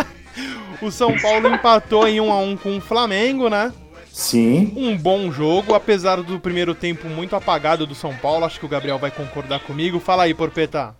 [0.80, 3.72] o São Paulo empatou em 1 a 1 com o Flamengo, né?
[4.12, 4.72] Sim.
[4.76, 8.44] Um bom jogo, apesar do primeiro tempo muito apagado do São Paulo.
[8.44, 9.98] Acho que o Gabriel vai concordar comigo.
[9.98, 10.94] Fala aí, Porpeta.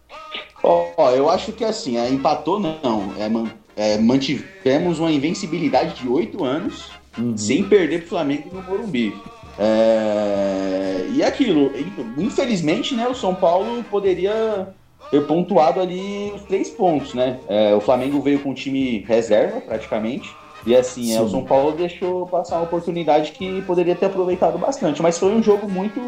[0.62, 3.14] Ó, eu acho que assim, é, empatou não.
[3.16, 7.36] É, man- é, mantivemos uma invencibilidade de oito anos Uhum.
[7.36, 9.14] sem perder pro Flamengo no Morumbi.
[9.58, 11.70] É, e aquilo,
[12.18, 14.68] infelizmente, né, o São Paulo poderia
[15.10, 17.38] ter pontuado ali os três pontos, né?
[17.48, 20.28] É, o Flamengo veio com um time reserva, praticamente.
[20.66, 25.02] E assim, é, o São Paulo deixou passar uma oportunidade que poderia ter aproveitado bastante.
[25.02, 26.00] Mas foi um jogo muito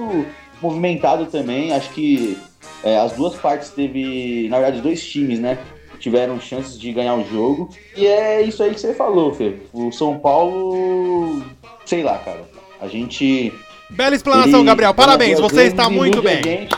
[0.63, 1.73] movimentado também.
[1.73, 2.39] Acho que
[2.83, 5.59] é, as duas partes teve, na verdade, dois times, né?
[5.99, 7.71] Tiveram chances de ganhar o jogo.
[7.97, 9.57] E é isso aí que você falou, Fê.
[9.73, 11.43] O São Paulo,
[11.85, 12.49] sei lá, cara.
[12.81, 13.53] A gente.
[13.91, 14.95] Bela explanação, ele, Gabriel.
[14.95, 16.69] Parabéns, você está muito bem.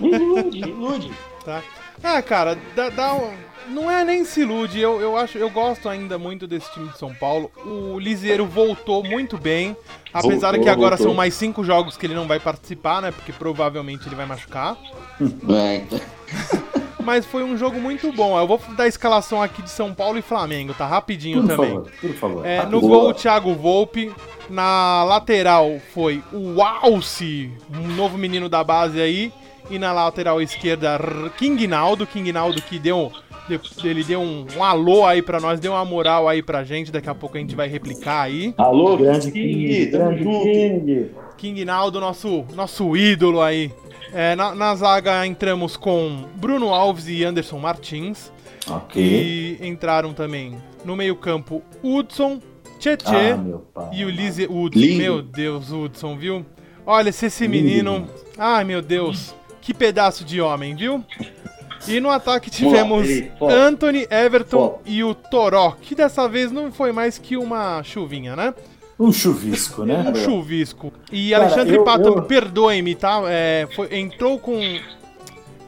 [0.00, 1.10] ilude, ilude.
[1.44, 1.62] Tá.
[2.02, 3.32] Ah, cara, dá, dá um
[3.68, 6.98] não é nem se ilude, eu, eu acho, eu gosto ainda muito desse time de
[6.98, 7.50] São Paulo.
[7.64, 9.76] O Liseiro voltou muito bem,
[10.12, 11.12] apesar voltou, que agora voltou.
[11.12, 13.10] são mais cinco jogos que ele não vai participar, né?
[13.10, 14.76] Porque provavelmente ele vai machucar.
[15.48, 15.82] É.
[17.02, 18.38] Mas foi um jogo muito bom.
[18.38, 20.86] Eu vou dar a escalação aqui de São Paulo e Flamengo, tá?
[20.86, 21.70] Rapidinho por também.
[21.70, 22.46] Favor, por favor.
[22.46, 24.12] É, no gol, o Thiago Volpe.
[24.48, 29.32] Na lateral foi o Alce, um novo menino da base aí.
[29.70, 30.98] E na lateral esquerda,
[31.36, 32.06] King Naldo.
[32.06, 33.10] King Naldo que deu
[33.82, 36.92] ele deu um, um, alô aí pra nós, deu uma moral aí pra gente.
[36.92, 38.54] Daqui a pouco a gente vai replicar aí.
[38.56, 41.10] Alô, grande King, grande King.
[41.36, 43.70] King Naldo, nosso, nosso ídolo aí.
[44.14, 48.30] É, na, na, zaga entramos com Bruno Alves e Anderson Martins.
[48.68, 49.02] Ok.
[49.02, 52.40] E entraram também no meio-campo Hudson,
[52.78, 53.32] Tietê
[53.74, 54.96] ah, e o Lise Hudson.
[54.96, 56.44] Meu Deus, Hudson, viu?
[56.84, 58.08] Olha, se esse menino.
[58.36, 59.34] Ai, meu Deus.
[59.60, 61.04] Que pedaço de homem, viu?
[61.86, 63.08] E no ataque tivemos
[63.40, 68.54] Anthony, Everton e o Toró, que dessa vez não foi mais que uma chuvinha, né?
[69.02, 70.04] Um chuvisco, né?
[70.08, 70.92] Um chuvisco.
[71.10, 72.22] E Cara, Alexandre eu, Pato, eu...
[72.22, 73.20] perdoe-me, tá?
[73.26, 74.60] É, foi, entrou com.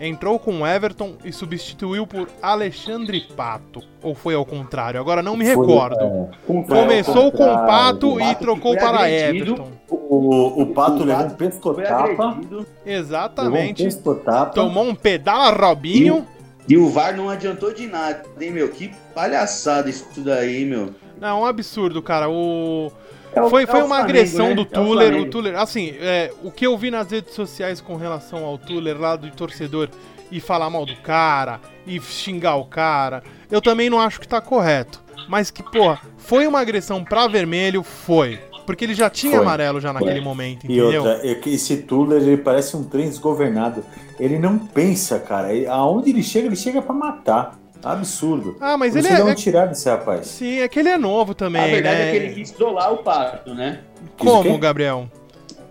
[0.00, 3.82] Entrou com Everton e substituiu por Alexandre Pato.
[4.02, 5.00] Ou foi ao contrário?
[5.00, 6.28] Agora não me recordo.
[6.46, 9.68] Foi, é, Começou com o Pato e trocou para Everton.
[9.88, 12.40] O, o Pato o levou um pescotapa.
[12.84, 13.82] Exatamente.
[13.82, 14.52] Um pescotapa.
[14.52, 16.26] Tomou um pedal Robinho.
[16.68, 18.68] E, e, o VAR não adiantou de nada, hein, meu?
[18.68, 20.90] Que palhaçada isso daí, meu.
[21.20, 22.28] Não, um absurdo, cara.
[22.28, 22.92] O.
[23.34, 24.54] É foi, foi é uma Flamengo, agressão né?
[24.54, 25.12] do Tuller.
[25.12, 28.44] É o, o Tuller, assim, é, o que eu vi nas redes sociais com relação
[28.44, 29.88] ao Tuller lá do torcedor
[30.30, 34.40] e falar mal do cara e xingar o cara, eu também não acho que tá
[34.40, 35.02] correto.
[35.28, 38.38] Mas que, pô, foi uma agressão pra vermelho, foi.
[38.66, 39.42] Porque ele já tinha Foi.
[39.42, 40.20] amarelo já naquele Foi.
[40.22, 40.90] momento, entendeu?
[40.90, 43.84] E outra, esse Tuller, ele parece um trem desgovernado.
[44.18, 45.48] Ele não pensa, cara.
[45.70, 47.58] aonde ele chega, ele chega para matar.
[47.84, 48.56] Absurdo.
[48.60, 49.18] Ah, mas ele é.
[49.18, 49.34] Não é...
[49.34, 50.26] tirar desse rapaz.
[50.26, 51.62] Sim, é que ele é novo também.
[51.62, 52.08] A verdade né?
[52.08, 53.80] é que ele quis trollar o pato, né?
[54.18, 55.08] Como, Gabriel?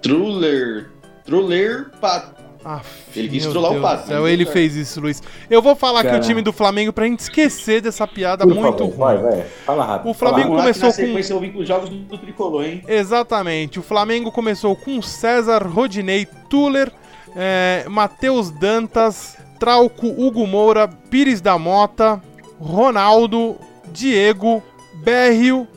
[0.01, 0.91] Truller.
[1.25, 2.43] Truller Pato.
[2.65, 4.07] Aff, ele quis trollar o pato.
[4.07, 5.21] Céu, ele fez isso, Luiz.
[5.49, 6.19] Eu vou falar Caramba.
[6.19, 8.97] que o time do Flamengo, pra gente esquecer dessa piada Por muito favor, ruim.
[8.97, 9.41] Vai, vai.
[9.65, 10.11] Fala rápido.
[10.11, 10.95] O Flamengo começou com.
[10.95, 12.81] sequência eu vim com os jogos do Tricolor, hein?
[12.87, 13.79] Exatamente.
[13.79, 16.89] O Flamengo começou com César, Rodinei, Tuller,
[17.35, 22.21] é, Matheus Dantas, Trauco, Hugo Moura, Pires da Mota,
[22.59, 23.55] Ronaldo,
[23.91, 24.61] Diego,
[24.95, 25.67] Berrio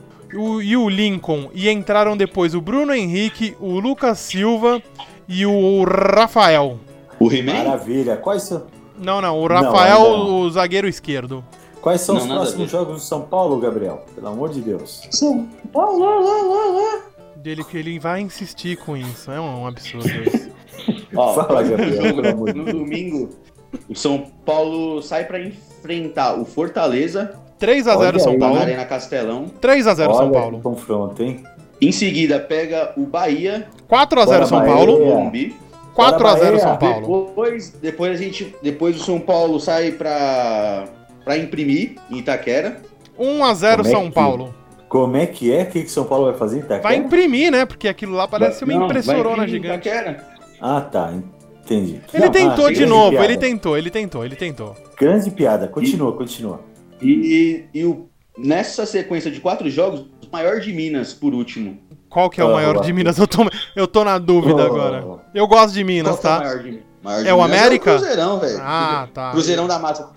[0.62, 1.50] e o Lincoln.
[1.54, 4.82] E entraram depois o Bruno Henrique, o Lucas Silva
[5.28, 6.78] e o Rafael.
[7.18, 8.16] O he Maravilha.
[8.16, 8.66] Quais são?
[8.98, 9.38] Não, não.
[9.38, 10.40] O Rafael, não, não.
[10.40, 11.44] o zagueiro esquerdo.
[11.80, 14.04] Quais são não, os próximos jogos do São Paulo, Gabriel?
[14.14, 15.06] Pelo amor de Deus.
[15.10, 17.02] São Paulo, lá, lá, lá.
[17.36, 19.30] Dele que ele vai insistir com isso.
[19.30, 20.50] É um absurdo isso.
[21.14, 22.66] Ó, Fala, Gabriel, pelo amor de Deus.
[22.66, 23.30] No domingo,
[23.88, 27.34] o São Paulo sai para enfrentar o Fortaleza.
[27.60, 28.56] 3x0 São Paulo.
[28.56, 29.46] Na Arena Castelão.
[29.60, 30.60] 3x0 São Paulo.
[30.60, 31.42] confronto, hein?
[31.80, 33.68] Em seguida, pega o Bahia.
[33.90, 34.98] 4x0 São Paulo.
[35.94, 37.26] 4x0 São Paulo.
[37.28, 38.54] Depois, depois a gente.
[38.62, 40.84] Depois o São Paulo sai pra,
[41.24, 42.80] pra imprimir em Itaquera.
[43.18, 44.54] 1x0 é São Paulo.
[44.88, 45.62] Como é que é?
[45.62, 46.82] O que, que São Paulo vai fazer em Itaquera?
[46.82, 47.64] Vai imprimir, né?
[47.64, 49.88] Porque aquilo lá parece vai, uma não, impressorona gigante.
[49.88, 50.24] Itaquera.
[50.60, 51.12] Ah, tá.
[51.66, 52.00] Entendi.
[52.14, 53.24] Ele não, tentou ah, de novo, piada.
[53.24, 54.76] ele tentou, ele tentou, ele tentou.
[54.96, 56.60] Grande piada, continua, e, continua.
[57.02, 61.78] E, e, e o, nessa sequência de quatro jogos, maior de Minas, por último.
[62.08, 63.18] Qual que é o maior de Minas?
[63.18, 63.42] Eu tô,
[63.74, 65.20] eu tô na dúvida oh, agora.
[65.34, 66.36] Eu gosto de Minas, tá?
[66.36, 67.90] É o maior de, maior de é o Minas América?
[67.90, 68.58] É o Cruzeirão, velho.
[68.62, 69.30] Ah, tá.
[69.32, 70.10] Cruzeirão da Massa.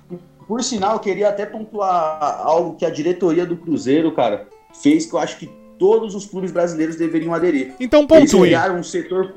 [0.47, 4.47] Por sinal, eu queria até pontuar algo que a diretoria do Cruzeiro, cara,
[4.81, 7.73] fez que eu acho que todos os clubes brasileiros deveriam aderir.
[7.79, 8.21] Então pontue.
[8.21, 9.33] Eles criaram um setor,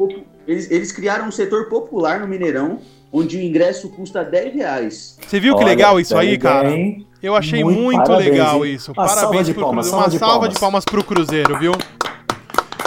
[0.47, 2.81] eles, eles criaram um setor popular no Mineirão,
[3.13, 5.19] onde o ingresso custa 10 reais.
[5.27, 6.71] Você viu que Olha, legal isso aí, cara?
[7.23, 8.75] Eu achei muito, muito parabéns, legal hein?
[8.75, 8.91] isso.
[8.91, 9.97] Uma parabéns salva de palmas, Cruzeiro.
[9.97, 10.55] Uma salva de palmas.
[10.55, 11.73] de palmas pro Cruzeiro, viu?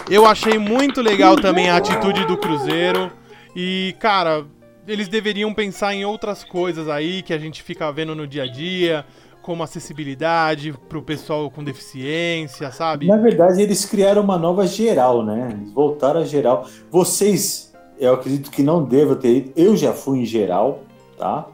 [0.10, 3.10] Eu achei muito legal também a atitude do Cruzeiro.
[3.56, 4.46] E, cara,
[4.86, 8.48] eles deveriam pensar em outras coisas aí que a gente fica vendo no dia a
[8.48, 9.06] dia,
[9.46, 13.06] como acessibilidade pro pessoal com deficiência, sabe?
[13.06, 15.50] Na verdade, eles criaram uma nova geral, né?
[15.52, 16.68] Eles voltaram a geral.
[16.90, 19.54] Vocês eu acredito que não deva ter ido.
[19.56, 20.82] Eu já fui em geral,
[21.16, 21.46] tá?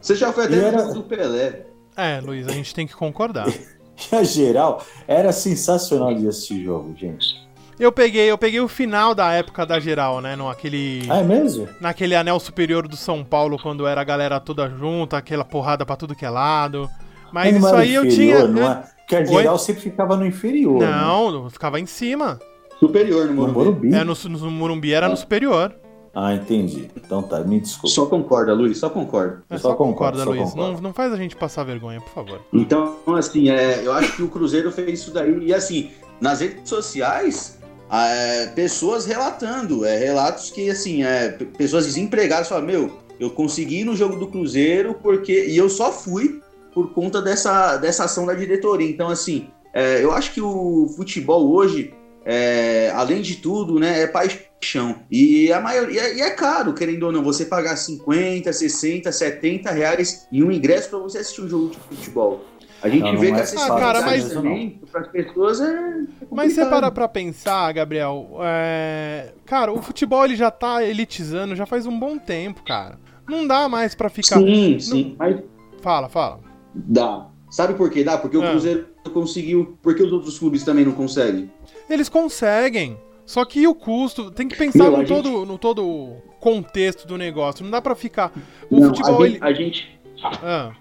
[0.00, 1.64] Você já foi até era- do Pelé.
[1.96, 3.46] É, Luiz, a gente tem que concordar.
[4.12, 7.45] A geral era sensacional de assistir jogo, gente.
[7.78, 10.34] Eu peguei, eu peguei o final da época da geral, né?
[10.34, 11.68] No aquele, Ah, é mesmo?
[11.80, 15.94] naquele anel superior do São Paulo, quando era a galera toda junta, aquela porrada pra
[15.96, 16.88] tudo que é lado.
[17.32, 18.48] Mas Não isso aí eu inferior, tinha.
[18.48, 18.82] Não é?
[18.98, 19.26] Porque a Oi?
[19.26, 20.80] geral sempre ficava no inferior.
[20.80, 20.90] né?
[20.90, 22.38] Não, eu ficava em cima.
[22.80, 23.88] Superior no No Morumbi.
[23.88, 23.94] Morumbi.
[23.94, 25.74] É, no, no Morumbi era no superior.
[26.14, 26.90] Ah, entendi.
[26.96, 27.88] Então tá, me desculpa.
[27.94, 29.42] Só concorda, Luiz, só concorda.
[29.50, 30.50] É Só só, concordo, concorda, só Luiz.
[30.50, 30.72] concordo.
[30.76, 32.40] Não, não faz a gente passar vergonha, por favor.
[32.54, 35.38] Então, assim, é, eu acho que o Cruzeiro fez isso daí.
[35.44, 37.55] E assim, nas redes sociais,
[37.90, 43.96] é, pessoas relatando, é, relatos que, assim, é, pessoas desempregadas falam, meu, eu consegui no
[43.96, 45.46] jogo do Cruzeiro porque.
[45.46, 46.40] E eu só fui
[46.72, 48.88] por conta dessa, dessa ação da diretoria.
[48.88, 51.94] Então, assim, é, eu acho que o futebol hoje,
[52.24, 54.96] é, além de tudo, né, é paixão.
[55.10, 60.26] E a maioria e é caro, querendo ou não, você pagar 50, 60, 70 reais
[60.30, 62.44] em um ingresso para você assistir um jogo de futebol.
[62.82, 65.08] A gente Não, não vê é que fácil essa Ah, cara, mas- também, para as
[65.08, 65.64] pessoas é.
[65.64, 69.32] é Mas você para pra pensar, Gabriel, é...
[69.46, 72.98] cara, o futebol ele já tá elitizando já faz um bom tempo, cara.
[73.28, 74.38] Não dá mais pra ficar.
[74.38, 75.40] Sim, sim, mas
[75.80, 76.40] Fala, fala.
[76.74, 77.26] dá.
[77.50, 78.18] Sabe por que dá?
[78.18, 78.50] Porque o Ah.
[78.50, 79.78] Cruzeiro conseguiu.
[79.82, 81.50] Porque os outros clubes também não conseguem.
[81.88, 82.98] Eles conseguem.
[83.24, 87.16] Só que o custo, tem que pensar Meu, no, gente- todo, no todo contexto do
[87.16, 87.64] negócio.
[87.64, 88.32] Não dá pra ficar.
[88.70, 89.34] O Não, futebol, a, ele.
[89.34, 90.00] gente, a gente,
[90.42, 90.72] Ah.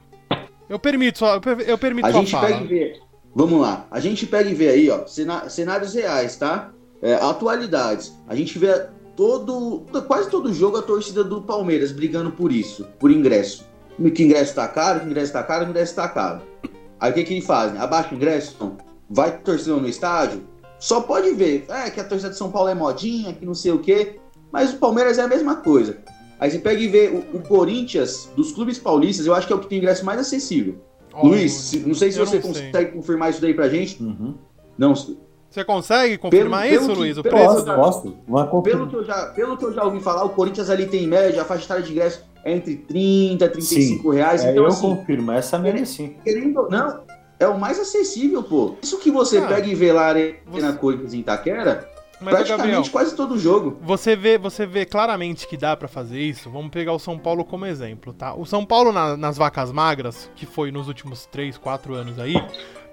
[0.69, 2.47] Eu permito só, eu per- eu permito a gente fala.
[2.47, 2.99] pega e vê.
[3.35, 3.85] Vamos lá.
[3.91, 5.05] A gente pega e vê aí, ó,
[5.47, 6.71] cenários reais, tá?
[7.01, 8.13] É, atualidades.
[8.27, 9.85] A gente vê todo.
[10.07, 13.65] Quase todo jogo a torcida do Palmeiras brigando por isso, por ingresso.
[14.13, 16.41] Que ingresso tá caro, que ingresso tá caro, que ingresso tá caro.
[16.99, 17.77] Aí o que, que eles fazem?
[17.79, 18.55] Abaixa o ingresso?
[18.59, 18.77] Não.
[19.09, 20.41] Vai torcedor no estádio?
[20.79, 21.65] Só pode ver.
[21.69, 24.19] É que a torcida de São Paulo é modinha, que não sei o quê.
[24.51, 25.97] Mas o Palmeiras é a mesma coisa.
[26.39, 29.55] Aí você pega e vê o, o Corinthians, dos clubes paulistas, eu acho que é
[29.55, 30.75] o que tem ingresso mais acessível.
[31.13, 32.41] Ó, Luiz, se- não sei se você sei.
[32.41, 34.01] consegue confirmar isso daí pra gente.
[34.03, 34.35] Uhum.
[34.77, 37.17] Não, Você consegue confirmar Pelo- isso, pelo que- Luiz?
[37.17, 37.65] O pelo- preço?
[37.65, 38.61] Posso, posso.
[38.63, 41.07] Pelo que, eu já, pelo que eu já ouvi falar, o Corinthians ali tem em
[41.07, 44.43] média, a faixa etária de ingresso é entre 30 e 35 reais.
[44.43, 46.15] É, então, eu assim, confirmo, essa mesmo sim.
[46.25, 46.99] querendo ou não,
[47.39, 48.75] é o mais acessível, pô.
[48.81, 51.89] Isso que você Ah, pega e vê lá a Arena você- Corinthians em Itaquera,
[52.21, 53.77] Mas, praticamente Gabriel, quase todo jogo.
[53.81, 56.49] Você vê, você vê claramente que dá pra fazer isso.
[56.49, 58.33] Vamos pegar o São Paulo como exemplo, tá?
[58.33, 62.35] O São Paulo na- nas vacas magras, que foi nos últimos 3, 4 anos aí,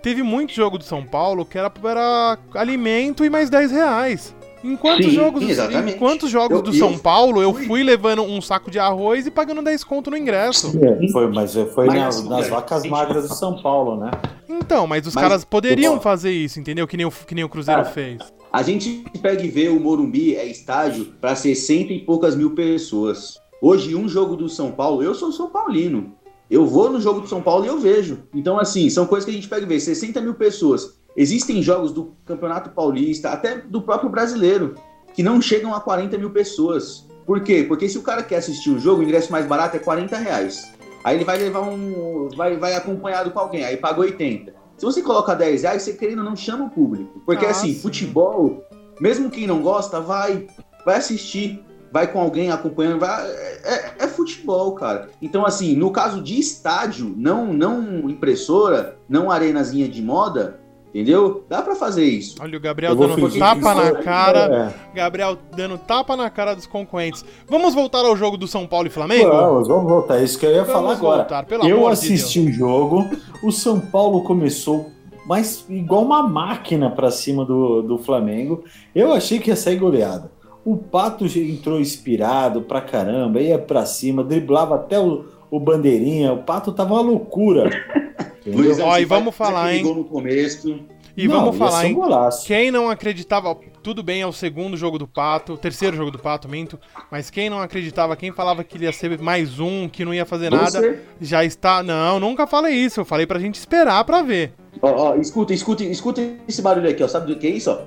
[0.02, 4.34] teve muito jogo do São Paulo que era, era alimento e mais 10 reais.
[4.64, 5.98] Em quantos Sim, jogos, exatamente.
[5.98, 9.26] quantos jogos Eu- do eu São Paulo eu fui- fui levando um saco de arroz
[9.26, 10.72] e pagando 10 conto no ingresso?
[10.80, 14.10] É, foi, mas foi Mas, nas, nas cara, vacas magras de São Paulo, né?
[14.48, 16.86] Então, mas os Mas, caras poderiam fazer isso, entendeu?
[16.86, 18.18] Que nem o, que nem o Cruzeiro Cara, fez.
[18.52, 23.40] A gente pega e vê o Morumbi é estádio para 60 e poucas mil pessoas.
[23.62, 26.12] Hoje, um jogo do São Paulo, eu sou São Paulino.
[26.50, 28.24] Eu vou no jogo do São Paulo e eu vejo.
[28.34, 29.80] Então, assim, são coisas que a gente pega e vê.
[29.80, 30.98] 60 mil pessoas.
[31.16, 34.74] Existem jogos do Campeonato Paulista, até do próprio brasileiro,
[35.14, 37.08] que não chegam a 40 mil pessoas.
[37.24, 37.64] Por quê?
[37.66, 40.70] Porque se o cara quer assistir o jogo, o ingresso mais barato é 40 reais.
[41.02, 42.28] Aí ele vai levar um.
[42.36, 44.61] Vai, vai acompanhado com alguém, aí paga 80.
[44.82, 47.22] Se você coloca 10 reais, você querendo não chama o público.
[47.24, 47.78] Porque Ah, assim, sim.
[47.78, 48.64] futebol,
[49.00, 50.48] mesmo quem não gosta, vai,
[50.84, 55.08] vai assistir, vai com alguém acompanhando, vai, é, é futebol, cara.
[55.22, 60.58] Então, assim, no caso de estádio, não, não impressora, não arenazinha de moda,
[60.94, 61.44] entendeu?
[61.48, 62.36] Dá pra fazer isso.
[62.40, 64.74] Olha o Gabriel dando fingir tapa na cara.
[64.92, 64.96] É.
[64.96, 67.24] Gabriel dando tapa na cara dos concorrentes.
[67.48, 69.30] Vamos voltar ao jogo do São Paulo e Flamengo?
[69.30, 70.20] Vamos, vamos voltar.
[70.20, 71.18] É isso que eu ia falar Vamos agora.
[71.18, 73.08] voltar, pelo eu amor de assisti o jogo,
[73.42, 74.90] o São Paulo começou
[75.24, 78.64] mas igual uma máquina pra cima do, do Flamengo.
[78.94, 80.30] Eu achei que ia sair goleada.
[80.64, 86.32] O Pato entrou inspirado pra caramba, ia pra cima, driblava até o, o bandeirinha.
[86.32, 87.68] O Pato tava uma loucura.
[88.44, 89.84] Luizão, Ó, e vamos falar, hein?
[89.84, 90.80] no começo.
[91.14, 91.94] E Não, vamos falar, um hein?
[91.94, 92.46] golaço.
[92.46, 96.18] Quem não acreditava, tudo bem, é o segundo jogo do Pato, o terceiro jogo do
[96.18, 96.78] Pato, minto,
[97.10, 100.24] mas quem não acreditava, quem falava que ele ia ser mais um, que não ia
[100.24, 101.82] fazer nada, já está.
[101.82, 104.54] Não, nunca falei isso, eu falei pra gente esperar pra ver.
[104.80, 107.08] ó, ó, escuta, escuta, escuta esse barulho aqui, ó.
[107.08, 107.82] Sabe do que é isso, ó?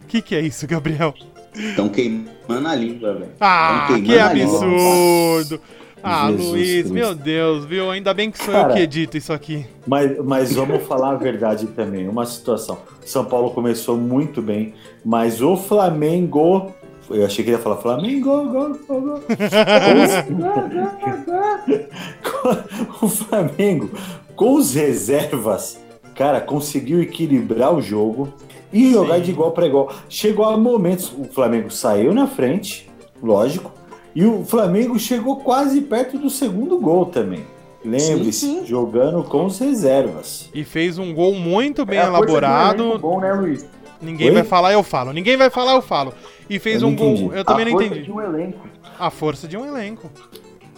[0.00, 1.12] O que, que é isso, Gabriel?
[1.54, 3.30] Estão queimando a língua, velho.
[3.40, 5.60] Ah, que absurdo!
[6.06, 6.92] Ah, Jesus Luiz, Cristo.
[6.92, 7.90] meu Deus, viu?
[7.90, 9.64] Ainda bem que sou eu Cara, que edito isso aqui.
[9.86, 12.06] Mas, mas vamos falar a verdade também.
[12.06, 12.76] Uma situação.
[13.06, 16.74] São Paulo começou muito bem, mas o Flamengo.
[17.08, 19.20] Eu achei que ele ia falar Flamengo, gol, gol, gol.
[23.00, 23.90] o Flamengo,
[24.36, 25.80] com os reservas,
[26.14, 28.32] cara, conseguiu equilibrar o jogo.
[28.74, 29.22] E jogar Sim.
[29.22, 29.90] de igual para igual.
[30.08, 32.90] Chegou a momentos, o Flamengo saiu na frente,
[33.22, 33.72] lógico,
[34.14, 37.44] e o Flamengo chegou quase perto do segundo gol também.
[37.84, 38.66] Lembre-se, Sim, sim.
[38.66, 40.48] jogando com as reservas.
[40.54, 42.98] E fez um gol muito bem É elaborado.
[42.98, 43.66] Bom, né, Luiz?
[44.00, 44.34] Ninguém Oi?
[44.34, 45.12] vai falar, eu falo.
[45.12, 46.12] Ninguém vai falar, eu falo.
[46.48, 47.14] E fez um não gol.
[47.14, 47.36] entendi.
[47.36, 48.04] Eu também a não força entendi.
[48.06, 48.58] de um elenco.
[48.98, 50.10] A força de um elenco.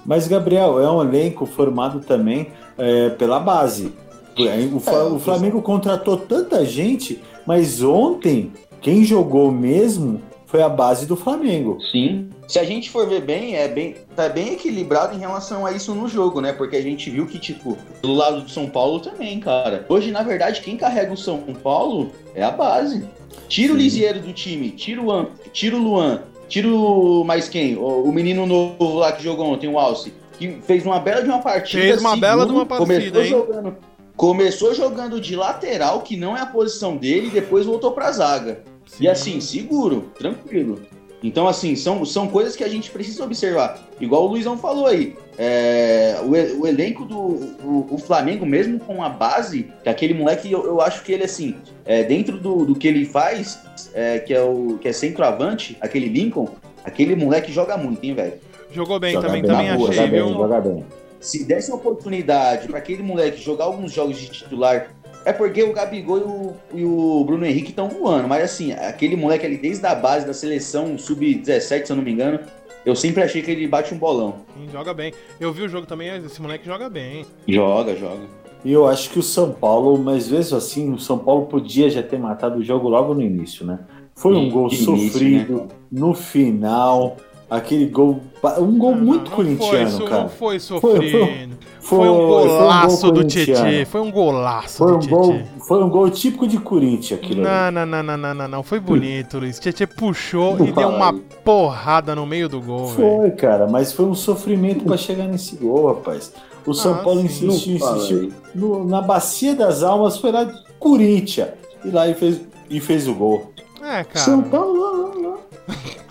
[0.04, 3.92] Mas, Gabriel, é um elenco formado também é, pela base.
[4.38, 11.06] O, É, o Flamengo contratou tanta gente, mas ontem quem jogou mesmo foi a base
[11.06, 11.78] do Flamengo.
[11.90, 12.30] Sim.
[12.46, 15.94] Se a gente for ver bem, é bem, tá bem equilibrado em relação a isso
[15.94, 16.52] no jogo, né?
[16.52, 19.84] Porque a gente viu que, tipo, do lado do São Paulo também, cara.
[19.88, 23.04] Hoje, na verdade, quem carrega o São Paulo é a base.
[23.48, 23.82] Tira o Sim.
[23.82, 27.76] Lisieiro do time, tira o, tira o Luan, tira o mais quem?
[27.76, 31.28] O, o menino novo lá que jogou ontem, o Alce, que fez uma bela de
[31.28, 31.82] uma partida.
[31.82, 33.28] Fez uma bela de uma partida, começou hein?
[33.28, 33.76] Jogando,
[34.16, 38.62] começou jogando de lateral, que não é a posição dele, e depois voltou pra zaga.
[38.86, 39.08] E Sim.
[39.08, 40.80] assim, seguro, tranquilo.
[41.22, 43.80] Então, assim, são, são coisas que a gente precisa observar.
[44.00, 45.16] Igual o Luizão falou aí.
[45.38, 50.14] é, o, e- o elenco do o, o Flamengo, mesmo com a base, que aquele
[50.14, 53.58] moleque, eu, eu acho que ele, assim, é, dentro do, do que ele faz,
[53.92, 56.48] é, que, é o, que é centroavante, aquele Lincoln,
[56.84, 58.34] aquele moleque joga muito, hein, velho?
[58.70, 60.36] Jogou bem Joga também, bem, também boa, achei, joga bem, viu?
[60.36, 60.84] joga bem.
[61.20, 64.90] Se desse uma oportunidade para aquele moleque jogar alguns jogos de titular,
[65.24, 68.28] é porque o Gabigol e o, e o Bruno Henrique estão voando.
[68.28, 72.12] Mas assim, aquele moleque ali desde a base da seleção sub-17, se eu não me
[72.12, 72.38] engano,
[72.84, 74.36] eu sempre achei que ele bate um bolão.
[74.56, 75.12] Sim, joga bem.
[75.40, 77.26] Eu vi o jogo também, esse moleque joga bem.
[77.48, 78.22] Joga, joga.
[78.64, 82.02] E eu acho que o São Paulo, mas mesmo assim, o São Paulo podia já
[82.02, 83.80] ter matado o jogo logo no início, né?
[84.14, 85.68] Foi um gol início, sofrido né?
[85.90, 87.16] no final,
[87.48, 88.20] aquele gol,
[88.58, 90.22] um gol Não, muito não corintiano, foi, cara.
[90.22, 91.56] Não foi Foi- sofrendo.
[91.80, 93.68] Foi, Foi, um foi golaço gol do corintiano.
[93.70, 93.84] Tietê.
[93.84, 95.14] Foi um golaço Foi do um Tietê.
[95.14, 97.46] gol, foi um gol típico de Corinthians aquilo.
[97.46, 97.48] ali.
[97.48, 98.62] Não, não, não, não, não, não, não.
[98.64, 99.60] Foi bonito, Luiz.
[99.60, 101.12] Tietê puxou e deu uma
[101.44, 102.88] porrada no meio do gol.
[102.88, 106.32] Foi, cara, mas foi um sofrimento pra chegar nesse gol, rapaz.
[106.66, 107.46] O São Ah, Paulo sim.
[107.46, 108.32] insistiu, insistiu.
[108.52, 111.50] No- na bacia das almas foi lá de Corinthians.
[111.84, 113.52] E lá e fez, e fez o gol.
[113.80, 114.18] É, cara.
[114.18, 115.38] São Paulo.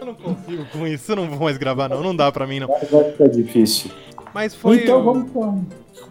[0.00, 1.12] Eu não consigo com isso.
[1.12, 2.02] Eu não vou mais gravar, não.
[2.02, 2.68] Não dá pra mim, não.
[2.68, 2.80] Vai
[3.12, 3.90] ficar difícil.
[4.34, 4.82] Mas foi.
[4.82, 5.30] então vamos,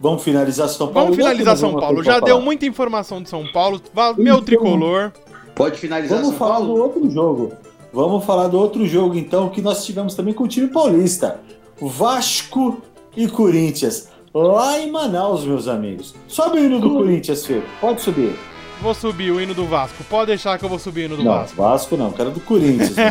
[0.00, 1.10] vamos finalizar São Paulo.
[1.10, 2.02] Vamos finalizar São Paulo.
[2.02, 3.80] Já deu muita informação de São Paulo.
[3.94, 5.12] Va- Meu Então- tricolor.
[5.54, 6.74] Pode finalizar Vamos São falar Paulo?
[6.74, 7.52] do outro jogo.
[7.92, 11.40] Vamos falar do outro jogo, então, que nós tivemos também com o time paulista.
[11.80, 12.82] Vasco
[13.16, 14.08] e Corinthians.
[14.34, 16.14] Lá em Manaus, meus amigos.
[16.28, 17.62] Sobe o hino do Corinthians, Fê.
[17.80, 18.34] Pode subir.
[18.80, 20.04] Vou subir o hino do Vasco.
[20.04, 21.56] Pode deixar que eu vou subir o hino do não, Vasco.
[21.56, 22.94] Vasco não, cara do Corinthians.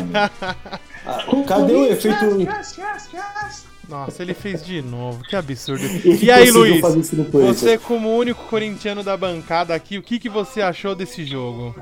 [1.08, 2.26] Ah, Cadê o efeito.
[3.88, 5.22] Nossa, ele fez de novo.
[5.24, 5.84] Que absurdo.
[6.04, 6.82] E aí, Luiz?
[6.82, 11.76] Você, como único corintiano da bancada aqui, o que, que você achou desse jogo?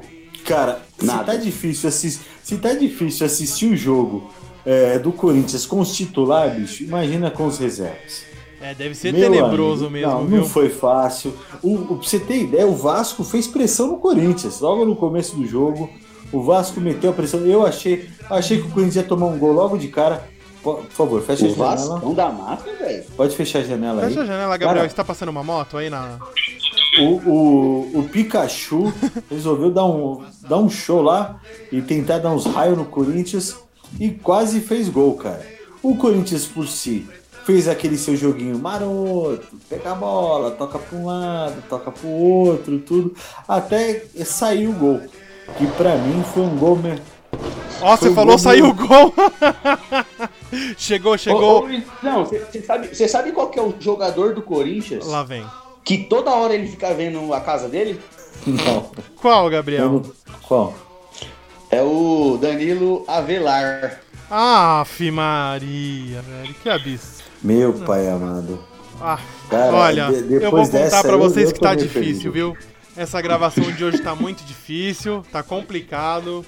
[0.45, 1.23] Cara, se Nada.
[1.23, 4.29] tá difícil assistir, se tá difícil assistir o jogo
[4.65, 8.25] é, do Corinthians com os titulares, bicho, imagina com os reservas.
[8.63, 10.37] É, deve ser Meu tenebroso amigo, mesmo, não, viu?
[10.41, 11.33] Não foi fácil.
[11.61, 14.59] O, o- pra você ter ideia, o Vasco fez pressão no Corinthians.
[14.61, 15.89] Logo no começo do jogo,
[16.31, 17.41] o Vasco meteu a pressão.
[17.41, 20.23] Eu achei, achei que o Corinthians ia tomar um gol logo de cara.
[20.63, 21.75] Po- Por favor, fecha a O janela.
[21.75, 23.03] Vasco da mata, velho.
[23.17, 24.07] Pode fechar a janela aí.
[24.07, 24.75] Fecha a janela, Gabriel.
[24.75, 26.19] Cara, Você tá passando uma moto aí na.
[27.01, 28.93] O, o, o Pikachu
[29.29, 33.57] resolveu dar um, dar um show lá e tentar dar uns raios no Corinthians
[33.99, 35.45] e quase fez gol, cara.
[35.81, 37.05] O Corinthians por si
[37.45, 42.11] fez aquele seu joguinho maroto, pega a bola, toca para um lado, toca para o
[42.11, 43.13] outro, tudo,
[43.47, 45.01] até sair o gol.
[45.57, 47.03] Que pra mim foi um gol mesmo.
[47.81, 49.13] Ó, você falou, gol saiu o gol!
[50.77, 51.63] chegou, chegou.
[51.63, 55.23] Ô, ô, não, você sabe, cê sabe qual que é o jogador do Corinthians Lá
[55.23, 55.45] vem.
[55.83, 57.99] que toda hora ele fica vendo a casa dele?
[58.47, 58.89] Não,
[59.21, 59.89] Qual, eu Gabriel?
[59.89, 60.03] não-
[60.47, 60.73] qual?
[61.69, 63.99] É o Danilo Avelar.
[64.29, 66.53] Aff, Maria, velho.
[66.61, 67.22] Que absurdo.
[67.43, 68.59] Meu pai amado.
[69.01, 69.19] Ah,
[69.49, 72.31] Cara, olha, de- eu vou contar eu- vocês eu que tá difícil, perdido.
[72.31, 72.57] viu?
[72.95, 76.45] Essa gravação de hoje tá muito difícil, tá complicado.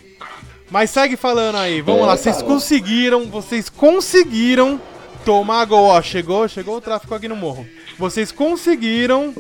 [0.71, 2.17] Mas segue falando aí, vamos É, lá.
[2.17, 2.47] Vocês cara.
[2.47, 4.79] conseguiram, vocês conseguiram
[5.25, 5.85] tomar gol.
[5.85, 7.65] Ó, chegou, chegou o tráfico aqui no morro.
[7.99, 9.33] Vocês conseguiram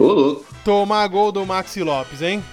[0.63, 2.43] tomar gol do Maxi Lopes, hein?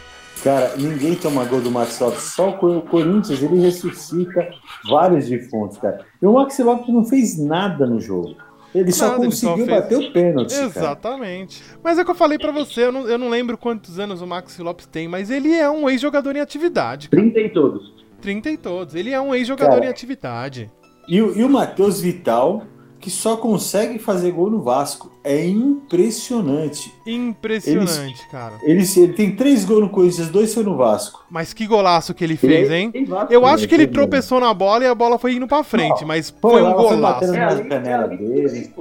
[0.45, 2.23] Cara, ninguém toma gol do Max Lopes.
[2.25, 4.49] Só o Co- o Corinthians, ele ressuscita
[4.89, 6.05] vários defuntos, cara.
[6.21, 8.35] E o Max Lopes não fez nada no jogo.
[8.75, 10.65] Ele só Nada, ele só conseguiu fez- bater o pênalti, cara.
[10.67, 11.63] Exatamente.
[11.83, 14.23] Mas é o que eu falei pra você, eu não, eu não lembro quantos anos
[14.23, 17.09] o Maxi Lopes tem, mas ele é um ex-jogador em atividade.
[17.09, 17.23] cara.
[17.23, 17.93] 30 em todos.
[18.21, 18.95] 30 e todos.
[18.95, 19.87] Ele é um ex-jogador Cara.
[19.87, 20.71] em atividade.
[21.09, 22.65] E, o- e o Matheus Vital,
[23.03, 25.11] que só consegue fazer gol no Vasco.
[25.25, 26.95] É impressionante.
[27.05, 28.55] Impressionante, cara.
[28.63, 31.25] Ele, ele tem três gols no Corinthians, dois foi no Vasco.
[31.31, 33.05] Mas que golaço que ele fez, Ele é- hein?
[33.07, 35.63] Vasco, Eu acho que ele Tem tropeçou na bola e a bola foi indo pra
[35.65, 37.21] frente, mas Pô, foi um ela foi golaço.
[37.21, 38.75] batendo- É, nas canelas ali- dele.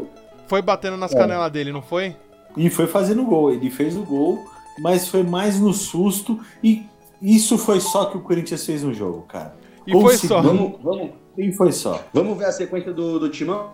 [0.47, 1.17] Foi batendo nas É.
[1.17, 2.15] canelas dele, não foi?
[2.55, 3.51] E foi fazendo gol.
[3.51, 4.39] Ele fez o gol,
[4.79, 6.39] mas foi mais no susto.
[6.63, 6.83] E
[7.21, 9.55] isso foi só que o Corinthians fez no jogo, cara.
[9.87, 10.41] E foi só.
[10.41, 12.03] Vamos, vamos, E foi só.
[12.13, 13.71] vamos ver a sequência do, do timão?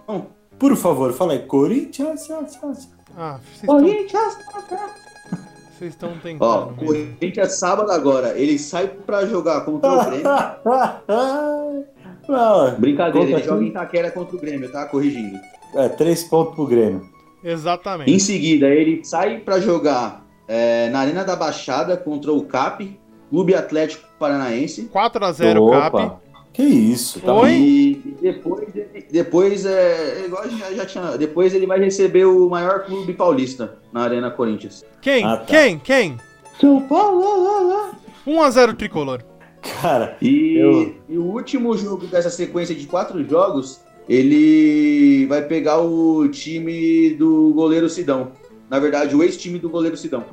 [0.59, 1.39] Por favor, fala aí.
[1.39, 2.29] Corinthians.
[3.15, 4.37] Ah, vocês estão- Corinthians!
[5.77, 6.81] vocês estão Ó, tentando.
[6.81, 7.13] mesmo.
[7.15, 8.37] Corinthians sábado agora.
[8.37, 10.23] Ele sai pra jogar contra o Grêmio.
[12.27, 14.85] Não, Brincadeira, ele joga em Itaquera contra o Grêmio, tá?
[14.85, 15.39] Corrigindo.
[15.75, 17.07] é, três pontos pro Grêmio.
[17.43, 18.11] Exatamente.
[18.11, 22.99] Em seguida, ele sai pra jogar é, na Arena da Baixada contra o CAP,
[23.29, 24.89] Clube Atlético Paranaense.
[24.93, 26.11] 4x0 Cap.
[26.57, 27.51] Que isso, tá Oi?
[27.53, 32.83] E depois, ele- depois é, igual já, já tinha, depois ele vai receber o maior
[32.83, 34.83] clube paulista na Arena Corinthians.
[34.99, 35.23] Quem?
[35.23, 35.45] Ah, tá.
[35.45, 35.77] Quem?
[35.77, 36.17] Quem?
[36.59, 37.91] São Paulo!
[38.25, 39.21] 1x0 tricolor.
[39.81, 43.79] Cara, E, Eu- e o último jogo dessa sequência de quatro jogos,
[44.09, 48.31] ele vai pegar o time do goleiro Sidão.
[48.67, 50.25] Na verdade, o ex-time do goleiro Sidão.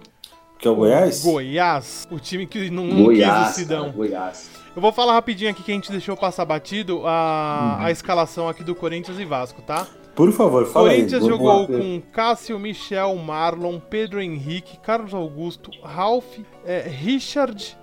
[0.65, 1.23] Que é o Goiás?
[1.23, 2.09] Goiás.
[2.11, 3.49] O time que não, não quis o Goiás.
[3.55, 3.81] Sidão.
[3.85, 4.51] cara, Goiás.
[4.75, 7.85] Eu vou falar rapidinho aqui que a gente deixou passar batido a, Uhum.
[7.85, 9.87] a escalação aqui do Corinthians e Vasco, tá?
[10.15, 11.29] Por favor, fala Corinthians aí.
[11.29, 17.77] jogou com Cássio, Michel, Marlon, Pedro Henrique, Carlos Augusto, Ralph, eh, Richard,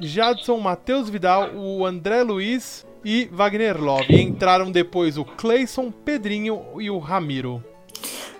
[0.00, 4.06] Jadson, Matheus Vidal, o André Luiz e Wagner Love.
[4.12, 7.62] E entraram depois o Cleison, Pedrinho e o Ramiro.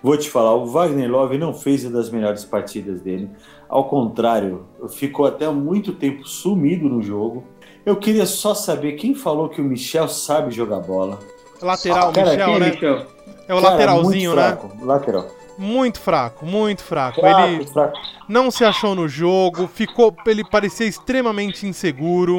[0.03, 3.29] Vou te falar, o Wagner Love não fez uma das melhores partidas dele.
[3.69, 7.45] Ao contrário, ficou até muito tempo sumido no jogo.
[7.85, 11.19] Eu queria só saber quem falou que o Michel sabe jogar bola.
[11.61, 12.71] Lateral, Ah, cara, Michel, é né?
[12.71, 13.07] Michel?
[13.47, 14.57] É o Cara, lateralzinho, muito né?
[14.57, 15.27] fraco, Lateral.
[15.59, 17.21] Muito fraco, muito fraco.
[17.21, 17.99] Fraco, Ele fraco.
[18.29, 22.39] não se achou no jogo, ficou, ele parecia extremamente inseguro.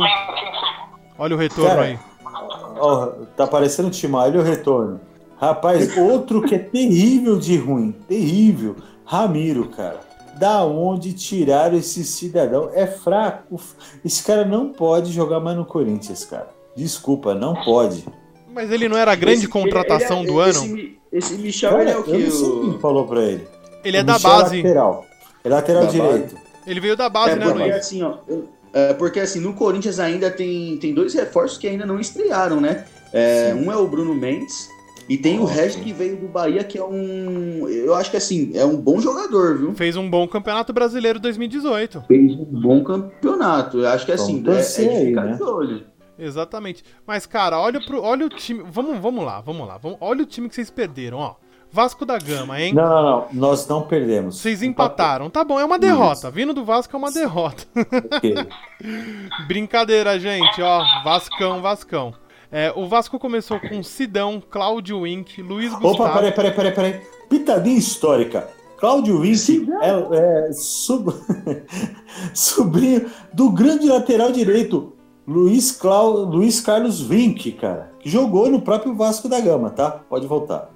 [1.18, 2.00] Olha o retorno Cara, aí.
[2.80, 5.02] Ó, tá parecendo Timar, olha o retorno.
[5.38, 8.76] Rapaz, outro que é terrível de ruim, terrível.
[9.06, 10.00] Ramiro, cara.
[10.40, 12.70] Da onde tiraram esse cidadão?
[12.74, 13.60] É fraco.
[14.06, 16.48] Esse cara não pode jogar mais no Corinthians, cara.
[16.76, 18.06] Desculpa, não pode.
[18.54, 20.74] Mas ele não era a grande Esse- contratação ele é- do esse ano?
[20.76, 22.12] Mi- Esse Michel, Cara, ele é o eu que?
[22.18, 23.48] não sei quem falou pra ele.
[23.84, 24.58] Ele é O da Michel base.
[24.58, 25.06] lateral.
[25.44, 26.36] É lateral Da direito.
[26.68, 27.76] Ele veio da base, É né, porque Luiz?
[27.76, 28.18] assim, ó.
[28.28, 32.62] eu- é porque assim, no Corinthians ainda tem, tem dois reforços que ainda não estrearam,
[32.62, 32.86] né?
[33.12, 34.70] É, um é o Bruno Mendes
[35.10, 35.60] e tem o Ótimo.
[35.60, 37.68] Regis que veio do Bahia, que é um.
[37.68, 39.74] Eu acho que assim, é um bom jogador, viu?
[39.74, 42.04] Fez um bom campeonato brasileiro 2018.
[42.08, 43.80] Fez um bom campeonato.
[43.80, 45.34] Eu acho que assim, é, é torcer de aí, ficar né?
[45.34, 45.84] de olho.
[46.20, 46.84] Exatamente.
[47.08, 48.64] Mas, cara, olha, pro, olha o time.
[48.70, 49.78] Vamos, vamos lá, vamos lá.
[49.78, 51.36] Vamos, olha o time que vocês perderam, ó.
[51.72, 52.74] Vasco da Gama, hein?
[52.74, 53.28] Não, não, não.
[53.34, 54.38] Nós não perdemos.
[54.40, 55.30] Vocês empataram.
[55.30, 56.30] Tá bom, é uma derrota.
[56.30, 57.64] Vindo do Vasco é uma derrota.
[58.16, 58.36] Ok.
[59.48, 60.84] Brincadeira, gente, ó.
[61.04, 62.14] Vascão, Vascão.
[62.52, 66.14] É, o Vasco começou com Sidão, Cláudio Wink, Luiz Opa, Gustavo.
[66.14, 67.02] peraí, peraí, peraí, peraí.
[67.30, 68.50] Pitadinha histórica.
[68.80, 71.14] Cláudio Vinci é, é sub-
[72.34, 74.94] sobrinho do grande lateral direito,
[75.28, 76.24] Luiz, Clau...
[76.24, 77.92] Luiz Carlos Vinck, cara.
[78.00, 79.92] Que jogou no próprio Vasco da Gama, tá?
[79.92, 80.70] Pode voltar.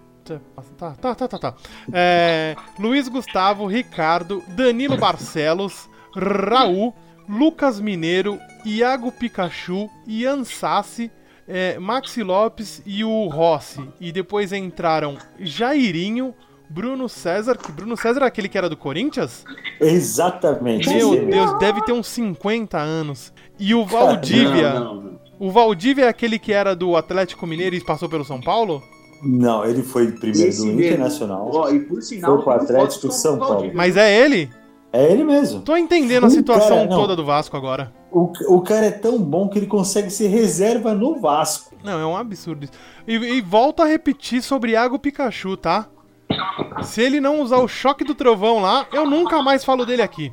[0.77, 1.55] Tá, tá, tá, tá, tá.
[1.91, 6.93] É, Luiz Gustavo, Ricardo, Danilo Barcelos, Raul,
[7.27, 11.09] Lucas Mineiro, Iago Pikachu, Ian Sassi,
[11.47, 13.81] é, Maxi Lopes e o Rossi.
[13.99, 16.33] E depois entraram Jairinho,
[16.69, 19.43] Bruno César, que Bruno César é aquele que era do Corinthians?
[19.79, 20.89] Exatamente.
[20.89, 21.29] Meu mesmo.
[21.31, 23.31] Deus, deve ter uns 50 anos.
[23.59, 25.19] E o Valdívia, Não, não, não.
[25.39, 28.81] o Valdívia é aquele que era do Atlético Mineiro e passou pelo São Paulo?
[29.21, 30.81] Não, ele foi primeiro Esse do mesmo.
[30.81, 31.49] Internacional.
[31.53, 33.53] Ó, e por sinal, Foi pro Atlético São Paulo.
[33.53, 33.77] Valdívia.
[33.77, 34.49] Mas é ele?
[34.93, 35.61] É ele mesmo.
[35.61, 37.91] Tô entendendo a Um situação cara, toda do Vasco agora.
[38.11, 41.73] O, o cara é tão bom que ele consegue ser reserva no Vasco.
[41.83, 42.73] Não, é um absurdo isso.
[43.07, 45.87] E, e volto a repetir sobre Iago Pikachu, tá?
[46.83, 50.31] Se ele não usar o choque do trovão lá, eu nunca mais falo dele aqui.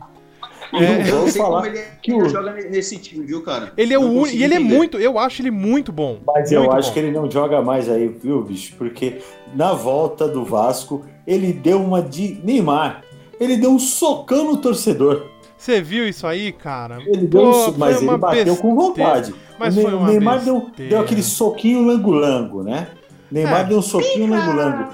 [0.73, 3.73] É, Eu não Vou sei falar como ele que o- joga nesse time, viu, cara?
[3.77, 4.99] ele é o Não consigo E ele é muito.
[4.99, 6.19] Eu acho ele muito bom.
[6.27, 6.95] Mas eu muito acho bom.
[6.95, 8.77] que ele não joga mais aí, viu, bicho?
[8.77, 9.21] Porque
[9.55, 13.03] na volta do Vasco, ele deu uma de Neymar.
[13.41, 15.27] Ele deu um socão no torcedor.
[15.57, 16.99] Você viu isso aí, cara?
[17.07, 19.11] Ele deu Pô, um Mas ele bateu com besteira.
[19.11, 19.35] vontade.
[19.59, 20.91] Mas o foi uma Neymar deu, besteira.
[20.91, 22.89] deu aquele soquinho lango-lango, né?
[23.31, 23.65] Neymar É.
[23.65, 24.89] deu um soquinho lango-lango.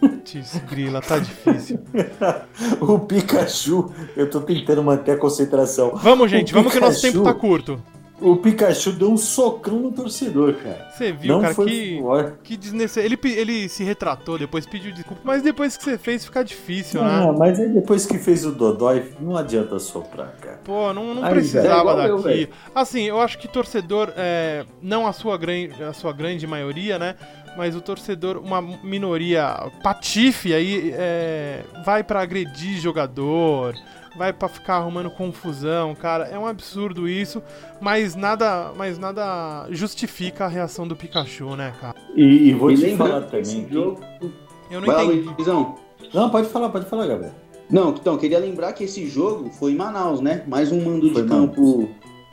[0.00, 1.78] Putz, grila, tá difícil.
[2.80, 5.92] O Pikachu, eu tô tentando manter a concentração.
[5.96, 7.82] Vamos, gente, O vamos que o nosso Pikachu- tempo tá curto.
[8.20, 10.88] O Pikachu deu um socão no torcedor, cara.
[10.90, 12.00] Você viu, Não cara, foi que,
[12.42, 13.18] que desnecessário.
[13.22, 17.26] Ele, ele se retratou, depois pediu desculpa, mas depois que você fez fica difícil, Ah,
[17.30, 17.34] né?
[17.38, 20.60] mas aí depois que fez o Dodói, não adianta soprar, cara.
[20.64, 22.48] Pô, não, não Aí, precisava é daqui.
[22.74, 27.16] assim, eu acho que torcedor, é, não a sua, gran, a sua grande maioria, né?
[27.56, 33.74] Mas o torcedor, uma minoria patife aí, é, vai pra agredir jogador,
[34.16, 36.24] vai pra ficar arrumando confusão, cara.
[36.28, 37.42] É um absurdo isso,
[37.80, 41.94] mas nada, mas nada justifica a reação do Pikachu, né, cara?
[42.14, 43.68] E, e vou E te falar também.
[43.70, 44.00] jogo...
[44.70, 45.28] Eu não Vai entendi.
[45.36, 45.76] Luizão.
[46.12, 47.32] Não, pode falar, pode falar, Gabriel.
[47.70, 50.42] Não, então, queria lembrar que esse jogo foi em Manaus, né?
[50.46, 51.88] Mais um mando Foi de em campo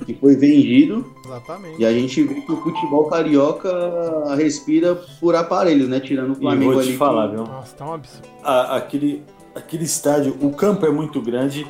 [0.06, 1.06] que foi vendido.
[1.26, 1.80] Exatamente.
[1.82, 6.00] E a gente vê que o futebol carioca respira por aparelhos, né?
[6.00, 6.92] Tirando o E Flamengo vou ali.
[6.92, 7.44] te falar, que- viu?
[7.46, 8.28] Nossa, tá um absurdo.
[8.44, 9.24] A- aquele,
[9.56, 11.68] aquele estádio, o campo é muito grande,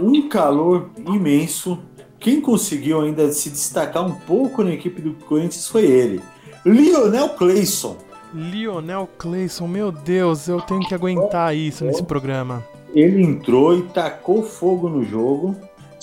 [0.00, 1.78] um calor imenso.
[2.18, 6.20] Quem conseguiu ainda se destacar um pouco na equipe do Corinthians foi ele.
[6.64, 7.96] Lionel Clayson.
[8.34, 12.64] Lionel Clayson, meu Deus, eu tenho que aguentar isso nesse programa.
[12.94, 15.56] Ele entrou e tacou fogo no jogo.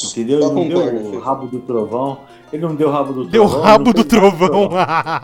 [0.03, 0.39] Entendeu?
[0.39, 2.19] Ele não deu o rabo do trovão.
[2.51, 3.61] Ele não deu rabo do Deu trovão.
[3.61, 4.69] rabo não do fez nada trovão.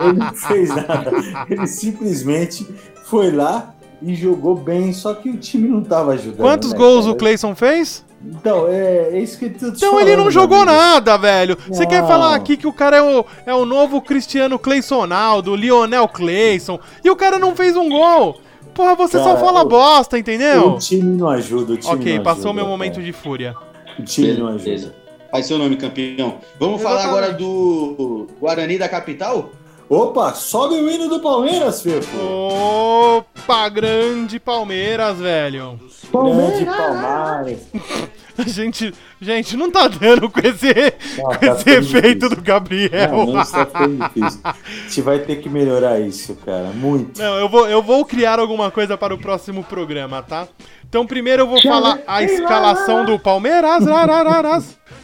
[0.08, 1.12] Ele não fez nada.
[1.50, 2.68] Ele simplesmente
[3.04, 6.38] foi lá e jogou bem, só que o time não tava ajudando.
[6.38, 7.16] Quantos né, gols cara?
[7.16, 8.04] o Clayson fez?
[8.24, 10.72] Então, é, é isso que eu tô te Então ele não falando, jogou amigo.
[10.72, 11.58] nada, velho.
[11.68, 12.08] Você quer Não.
[12.08, 17.10] falar aqui que o cara é o, é o novo Cristiano Claysonaldo, Lionel Clayson, e
[17.10, 18.40] o cara não fez um gol.
[18.76, 20.70] Porra, você só Cara, fala o- bosta, entendeu?
[20.74, 22.78] O time não ajuda, o time Ok, não passou ajuda, meu cara.
[22.78, 23.56] momento de fúria.
[24.00, 24.64] O time não ajuda.
[24.64, 24.96] Beleza.
[25.32, 26.36] Faz seu nome, campeão.
[26.60, 29.50] Vamos falar agora do Guarani da capital?
[29.94, 32.18] Opa, sobe o hino do Palmeiras, Fefo.
[32.18, 35.78] Opa, grande Palmeiras, velho.
[36.10, 37.60] Grande Palmeiras.
[38.38, 40.74] A gente, gente, não tá dando com esse,
[41.18, 42.30] Não, com tá esse efeito difícil.
[42.30, 43.12] do Gabriel.
[43.12, 44.40] Não, não está ficando difícil.
[44.46, 46.72] A gente vai ter que melhorar isso, cara.
[46.74, 47.22] Muito.
[47.22, 50.48] Não, eu vou, eu vou criar alguma coisa para o próximo programa, tá?
[50.88, 53.86] Então, primeiro eu vou falar a escalação do Palmeiras.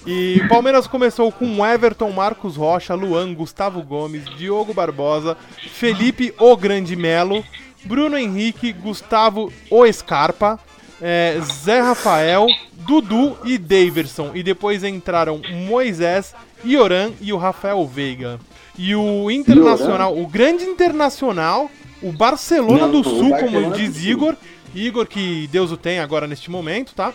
[0.08, 5.36] E o Palmeiras começou com Everton, Marcos Rocha, Luan, Gustavo Gomes, Diogo Barbosa,
[5.70, 7.44] Felipe O Grande Melo,
[7.84, 10.58] Bruno Henrique, Gustavo O Scarpa,
[11.02, 14.32] é, Zé Rafael, Dudu e Daverson.
[14.34, 16.34] E depois entraram Moisés,
[16.64, 18.40] Ioran e o Rafael Veiga.
[18.78, 21.70] E o Internacional, o grande Internacional,
[22.02, 24.06] o Barcelona Não, do Sul, Barcelona como diz.
[24.06, 24.38] Igor.
[24.74, 27.12] Igor, que Deus o tem agora neste momento, tá?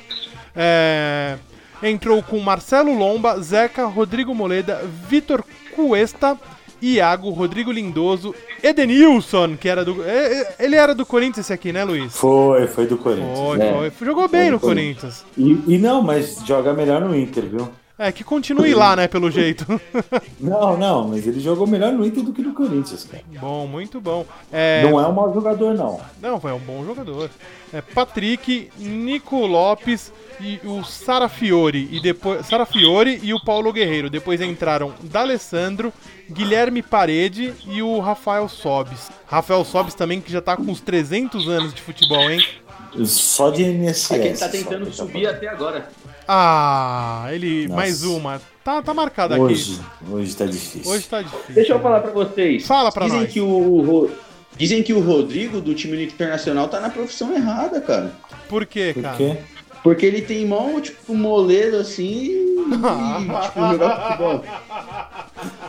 [0.55, 1.39] É,
[1.83, 6.39] entrou com Marcelo Lomba, Zeca, Rodrigo Moleda, Vitor Cuesta,
[6.81, 10.03] Iago, Rodrigo Lindoso, Edenilson, que era do.
[10.05, 12.17] é, é, Ele era do Corinthians esse aqui, né, Luiz?
[12.17, 13.39] Foi, foi do Corinthians.
[13.39, 13.91] Foi, É.
[13.91, 14.07] foi.
[14.07, 14.69] Jogou bem Foi, no foi.
[14.71, 15.25] Corinthians.
[15.39, 17.69] E, e não, mas joga melhor no Inter, viu?
[17.99, 19.65] É, que continue lá, né, pelo jeito.
[20.41, 23.23] Não, não, mas ele jogou melhor no Inter do que no Corinthians, cara.
[23.41, 24.27] bom, muito bom.
[24.51, 26.01] É, Não é um mau jogador, não.
[26.21, 27.31] Não, foi um bom jogador.
[27.73, 30.13] É, Patrick, Nico Lopes
[30.43, 34.11] e o Sarafiore e depois Sarafiore e o Paulo Guerreiro.
[34.11, 35.93] Depois entraram D'Alessandro,
[36.31, 39.11] Guilherme Parede e o Rafael Sobis.
[39.27, 42.45] Rafael Sobis também que já tá com uns 300 anos de futebol, hein?
[43.05, 44.15] Só de NSS.
[44.15, 45.89] É que ele tá só tentando tá subir até agora.
[46.27, 47.77] Ah, ele Nossa.
[47.77, 48.41] mais uma.
[48.65, 49.43] Tá, tá marcado aqui.
[49.43, 49.81] Hoje,
[50.11, 50.91] hoje tá difícil.
[50.91, 51.55] Hoje tá difícil.
[51.55, 52.67] Deixa eu falar pra vocês.
[52.67, 53.33] Fala pra Dizem nós.
[53.33, 54.11] Que o,
[54.57, 58.13] Dizem que o Rodrigo do time internacional tá na profissão errada, cara.
[58.49, 59.17] Por quê, Por cara?
[59.17, 59.39] quê?
[59.83, 62.65] Porque ele tem mão, tipo, moleiro assim e,
[63.43, 64.45] tipo, jogar futebol.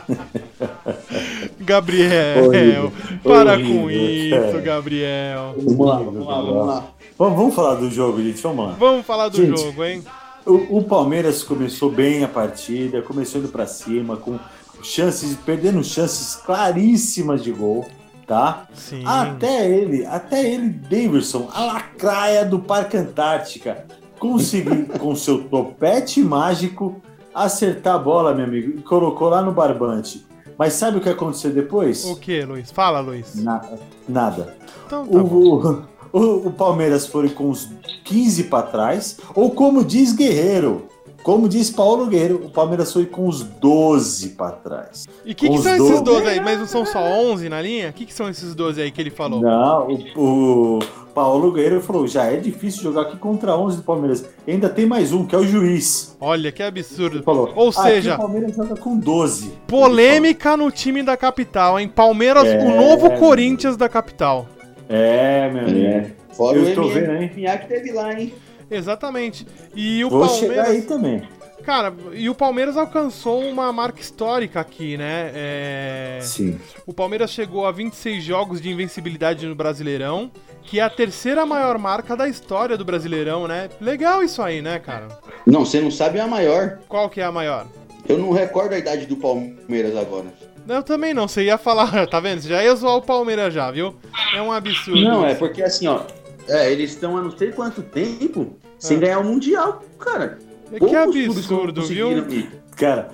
[1.60, 2.92] Gabriel, Horrível.
[3.22, 4.60] para Horrível, com isso, cara.
[4.60, 5.54] Gabriel.
[5.56, 6.84] Vamos lá, vamos lá, vamos lá.
[7.18, 8.40] Vamos, vamos falar do jogo, gente.
[8.42, 8.72] Vamos lá.
[8.78, 9.60] Vamos falar do Gente.
[9.60, 10.02] jogo, hein?
[10.44, 14.38] O, o Palmeiras começou bem a partida, começou indo pra cima, com
[14.82, 17.86] chances, perdendo chances claríssimas de gol,
[18.26, 18.66] tá?
[18.74, 19.02] Sim.
[19.06, 23.86] Até ele, até ele, Davidson, a lacraia do Parque Antártica,
[24.18, 27.00] conseguiu com seu topete mágico
[27.34, 30.24] acertar a bola, meu amigo, e colocou lá no barbante.
[30.56, 32.04] Mas sabe o que aconteceu depois?
[32.04, 32.70] O que, Luiz?
[32.70, 33.34] Fala, Luiz.
[33.42, 33.60] Na-
[34.08, 34.56] nada.
[34.86, 35.18] Então tá.
[35.18, 37.68] O, o, o Palmeiras foi com uns
[38.04, 40.86] 15 para trás, ou como diz Guerreiro,
[41.24, 45.06] como diz Paulo Guerreiro, o Palmeiras foi com os 12 para trás.
[45.24, 46.40] E o que, que são esses doze- 12 aí?
[46.40, 47.88] Mas não são só 11 na linha?
[47.90, 49.40] O que, que são esses 12 aí que ele falou?
[49.40, 50.78] Não, o, o
[51.14, 54.24] Paulo Guerreiro falou: já é difícil jogar aqui contra 11 do Palmeiras.
[54.46, 56.16] Ainda tem mais um, que é o juiz.
[56.20, 57.22] Olha, que Ele absurdo.
[57.22, 59.52] falou: Ou "Aqui seja, o Palmeiras joga com 12.
[59.66, 61.88] polêmica no time da capital, hein?
[61.88, 62.58] Palmeiras, É.
[62.58, 64.46] o novo Corinthians da capital.
[64.88, 65.78] É, meu amigo.
[65.86, 66.10] É.
[66.34, 67.30] Fora Eu o tô vendo, hein?
[67.32, 68.34] Que teve lá, hein?
[68.76, 69.46] Exatamente.
[69.74, 70.68] E o Vou chegar Palmeiras.
[70.68, 71.22] aí também.
[71.64, 75.30] Cara, e o Palmeiras alcançou uma marca histórica aqui, né?
[75.34, 76.18] É...
[76.20, 76.60] Sim.
[76.86, 80.30] O Palmeiras chegou a 26 jogos de invencibilidade no Brasileirão,
[80.62, 83.70] que é a terceira maior marca da história do Brasileirão, né?
[83.80, 85.08] Legal isso aí, né, cara?
[85.46, 86.80] Não, você não sabe a maior.
[86.86, 87.66] Qual que é a maior?
[88.06, 90.26] Eu não recordo a idade do Palmeiras agora.
[90.68, 92.42] Eu também não, você ia falar, tá vendo?
[92.42, 93.94] Você já ia zoar o Palmeiras já, viu?
[94.34, 95.00] É um absurdo.
[95.00, 95.38] Não, é isso.
[95.38, 96.02] porque assim, ó.
[96.46, 98.54] É, eles estão há não sei quanto tempo
[98.84, 99.00] sem É.
[99.00, 100.38] ganhar o Mundial, cara.
[100.70, 102.46] Que Poucos clubes absurdo, viu?
[102.76, 103.08] Cara,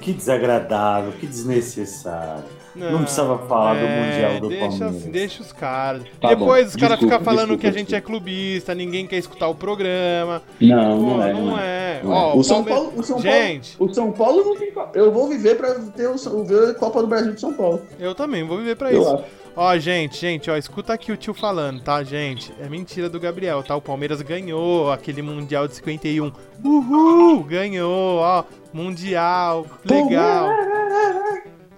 [0.00, 2.44] que desagradável, que desnecessário.
[2.76, 5.10] Não precisava falar do Mundial do É, deixa, Palmeiras.
[5.10, 6.02] deixa os caras.
[6.20, 8.20] Tá Depois bom, os caras ficam falando desculpa, que a gente é desculpa.
[8.24, 10.42] clubista, ninguém quer escutar o programa.
[10.60, 11.32] Não, Pô, não é.
[11.32, 12.00] não é.
[12.04, 12.36] Não Ó, é.
[12.36, 13.76] O, São Paulo, o São Gente.
[13.76, 13.90] Paulo.
[13.90, 14.70] O São Paulo não tem.
[14.70, 14.96] Copa.
[14.96, 17.82] Eu vou viver pra ter o, ver a Copa do Brasil de São Paulo.
[17.98, 19.14] Eu também, vou viver pra Eu isso.
[19.14, 19.24] acho.
[19.60, 22.54] Ó, gente, gente, ó, escuta aqui o tio falando, tá, gente?
[22.60, 23.74] É mentira do Gabriel, tá?
[23.74, 26.30] O Palmeiras ganhou aquele Mundial de 51.
[26.64, 27.42] Uhul!
[27.42, 28.44] Ganhou, ó.
[28.72, 30.50] Mundial, legal.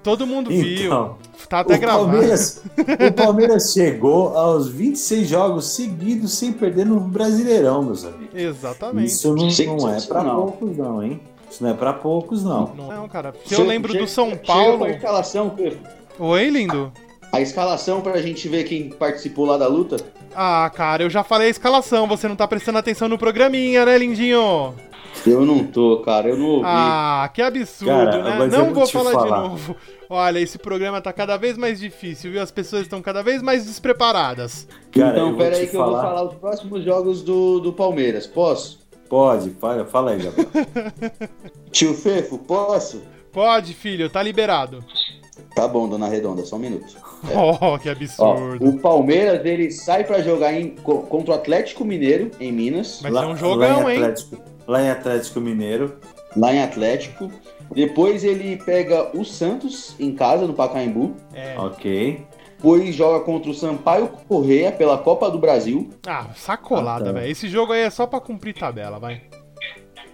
[0.02, 0.88] Todo mundo viu.
[0.88, 1.16] Então,
[1.48, 2.04] Tá até o gravado.
[2.10, 8.34] Palmeiras, o Palmeiras chegou aos 26 jogos seguidos sem perder no Brasileirão, meus amigos.
[8.34, 9.06] Exatamente.
[9.06, 11.18] Isso não, não é pra poucos, não, hein?
[11.50, 12.74] Isso não é pra poucos, não.
[12.74, 13.34] Não, cara.
[13.46, 14.84] Se eu lembro do São Paulo.
[16.18, 16.92] Oi, lindo.
[17.32, 19.96] A escalação pra gente ver quem participou lá da luta.
[20.34, 23.96] Ah, cara, eu já falei a escalação, você não tá prestando atenção no programinha, né,
[23.98, 24.74] lindinho?
[25.26, 26.62] Eu não tô, cara, eu não ouvi.
[26.66, 28.36] Ah, que absurdo, Cara, né?
[28.38, 29.40] mas eu Não vou vou te falar, de falar.
[29.48, 29.76] novo.
[30.08, 32.40] Olha, esse programa tá cada vez mais difícil, viu?
[32.42, 34.66] As pessoas estão cada vez mais despreparadas.
[34.92, 38.26] Cara, então, aí que eu vou falar- falar os próximos jogos do, do Palmeiras.
[38.26, 38.80] Posso?
[39.08, 40.48] Pode, fala, fala aí, Gabriel.
[41.70, 43.02] Tio Fefo, posso?
[43.32, 44.84] Pode, filho, tá liberado.
[45.54, 46.96] Tá bom, dona Redonda, só um minuto.
[47.34, 48.66] Oh, que Ó, absurdo.
[48.68, 53.10] o Palmeiras, ele sai pra jogar em- co- contra o Atlético Mineiro, em Minas, Vai
[53.10, 53.98] Lá- ser um lá jogão, hein?
[53.98, 54.36] Atlético-
[54.66, 55.96] Lá em Atlético Mineiro.
[56.36, 57.30] lá em Atlético.
[57.74, 61.14] Depois ele pega o Santos em casa, no Pacaembu.
[61.34, 61.54] É.
[61.58, 62.24] Ok.
[62.56, 65.88] Depois joga contra o Sampaio Correia pela Copa do Brasil.
[66.06, 67.20] Ah, sacolada, Ah, tá.
[67.20, 67.30] velho.
[67.30, 69.22] Esse jogo aí é só pra cumprir tabela, vai.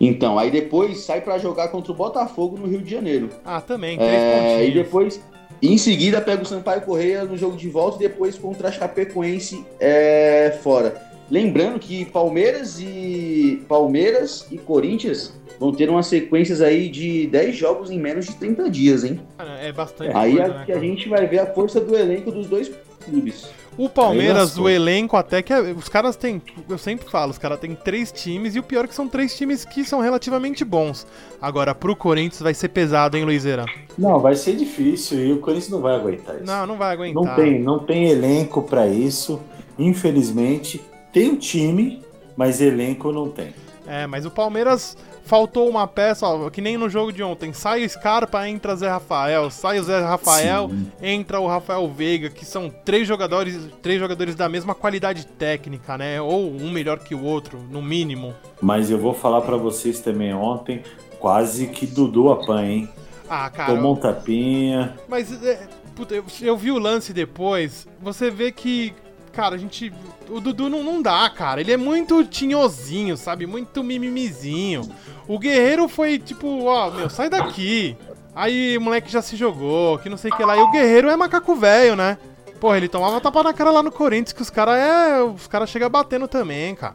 [0.01, 3.30] Então, aí depois sai pra jogar contra o Botafogo no Rio de Janeiro.
[3.44, 4.74] Ah, também, três É, e pontinhos.
[4.74, 5.20] depois,
[5.62, 9.64] em seguida, pega o Sampaio Correia no jogo de volta e depois contra a Chapecoense
[9.80, 11.01] é, fora.
[11.30, 17.90] Lembrando que Palmeiras e Palmeiras e Corinthians vão ter umas sequências aí de 10 jogos
[17.90, 19.18] em menos de 30 dias, hein?
[19.36, 21.97] Cara, É bastante Aí coisa, é né, que a gente vai ver a força do
[21.97, 22.70] elenco dos dois
[23.05, 23.49] clubes.
[23.79, 25.53] O Palmeiras, o elenco até que.
[25.53, 26.41] é- Os caras têm.
[26.68, 29.37] Eu sempre falo, os caras têm três times e o pior é que são três
[29.37, 31.07] times que são relativamente bons.
[31.43, 33.66] Agora, pro Corinthians vai ser pesado, hein, Luizeira?
[33.99, 36.45] Não, vai ser difícil e o Corinthians não vai aguentar isso.
[36.47, 37.22] Não, não vai aguentar.
[37.22, 39.41] Não tem, não tem elenco pra isso,
[39.79, 40.81] infelizmente.
[41.12, 42.03] Tem o time,
[42.37, 43.53] mas elenco não tem.
[43.87, 44.97] É, mas o Palmeiras
[45.27, 47.53] faltou uma peça, ó, que nem no jogo de ontem.
[47.53, 49.51] Sai o Scarpa, entra Zé Rafael.
[49.51, 50.93] Sai o Zé Rafael, Sim.
[51.03, 56.20] entra o Rafael Veiga, que são três jogadores, três jogadores da mesma qualidade técnica, né?
[56.20, 58.35] Ou um melhor que o outro, no mínimo.
[58.62, 60.83] Mas eu vou falar pra vocês também ontem,
[61.18, 62.89] quase que Dudu apanha, hein?
[63.29, 63.74] Ah, cara.
[63.74, 64.95] Tomou um tapinha.
[65.09, 65.66] Mas, é,
[65.97, 68.95] puta, eu, eu vi o lance depois, você vê que,
[69.37, 69.93] cara, a gente.
[70.30, 71.61] O Dudu não, não dá, cara.
[71.61, 73.47] Ele é muito tinhozinho, sabe?
[73.47, 74.89] Muito mimimizinho.
[75.28, 77.95] O Guerreiro foi tipo, ó, meu, sai daqui.
[78.34, 80.57] Aí o moleque já se jogou, que não sei o que lá.
[80.57, 82.16] E o Guerreiro é macaco velho, né?
[82.59, 85.22] Porra, ele tomava tapa na cara lá no Corinthians, que os caras é.
[85.22, 86.95] Os caras chegam batendo também, cara.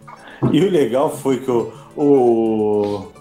[0.51, 3.11] E o legal foi que o, o.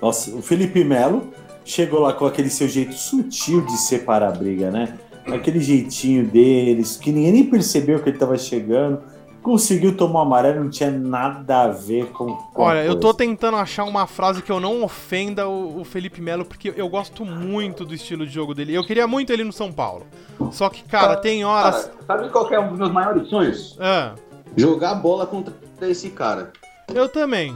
[0.00, 1.32] Nossa, o Felipe Melo
[1.64, 4.98] chegou lá com aquele seu jeito sutil de separar a briga, né?
[5.26, 9.00] Aquele jeitinho deles, que ninguém nem percebeu que ele tava chegando.
[9.42, 12.34] Conseguiu tomar o amarelo, não tinha nada a ver com.
[12.34, 13.18] com Olha, eu tô coisa.
[13.18, 17.26] tentando achar uma frase que eu não ofenda o, o Felipe Melo, porque eu gosto
[17.26, 18.74] muito do estilo de jogo dele.
[18.74, 20.06] Eu queria muito ele no São Paulo.
[20.50, 21.84] Só que, cara, tem horas.
[21.84, 23.76] Cara, sabe qual que é um dos meus maiores sonhos?
[23.80, 24.14] Ah,
[24.56, 25.52] Jogar bola contra
[25.82, 26.50] esse cara.
[26.94, 27.54] eu também.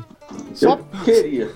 [0.52, 0.72] Só.
[0.72, 1.48] Eu queria.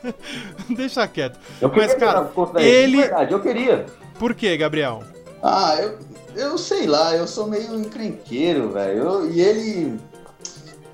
[0.68, 1.38] Deixa quieto.
[1.60, 3.86] Eu Mas, queria cara, jogar contra ele- verdade, eu queria.
[4.18, 5.02] Por quê, Gabriel?
[5.42, 5.98] Ah, eu,
[6.36, 9.30] eu sei lá, eu sou meio encrenqueiro, velho.
[9.30, 9.98] E ele.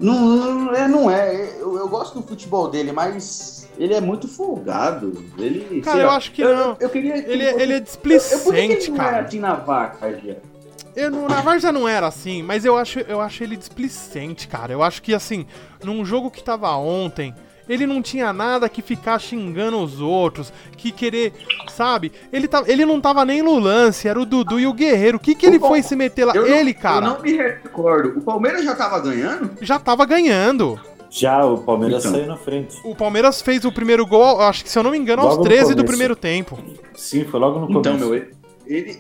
[0.01, 1.57] Não, ele não é.
[1.61, 5.25] Eu, eu gosto do futebol dele, mas ele é muito folgado.
[5.37, 6.71] Ele, Cara, eu lá, acho que eu, não.
[6.71, 7.23] Eu, eu queria.
[7.23, 9.27] que Ele, é- ele é eu, eu, por que displicente, ele não era cara.
[9.27, 10.41] assim na vaca, Gia?
[10.97, 14.73] Eu, no já não era assim, mas eu acho, eu acho ele displicente, cara.
[14.73, 15.47] Eu acho que, assim,
[15.85, 17.33] num jogo que tava ontem,
[17.69, 21.33] ele não tinha nada que ficar xingando os outros, que querer,
[21.69, 22.13] sabe?
[22.33, 25.17] Ele, tá, ele não tava nem no lance, era o Dudu e o Guerreiro.
[25.17, 26.35] O que que ele Bom, foi se meter lá?
[26.35, 28.19] Eu não- ele, cara, Eu não me recordo.
[28.19, 29.51] O Palmeiras já tava ganhando?
[29.61, 30.81] já tava ganhando.
[31.11, 32.13] Já, o Palmeiras Então.
[32.19, 32.77] saiu na frente.
[32.85, 35.43] O Palmeiras fez o primeiro gol, acho que se eu não me engano, aos Logo
[35.45, 36.59] no 13 do primeiro tempo.
[36.95, 37.81] Sim, foi logo no começo.
[37.81, 38.29] Então, meu, ele,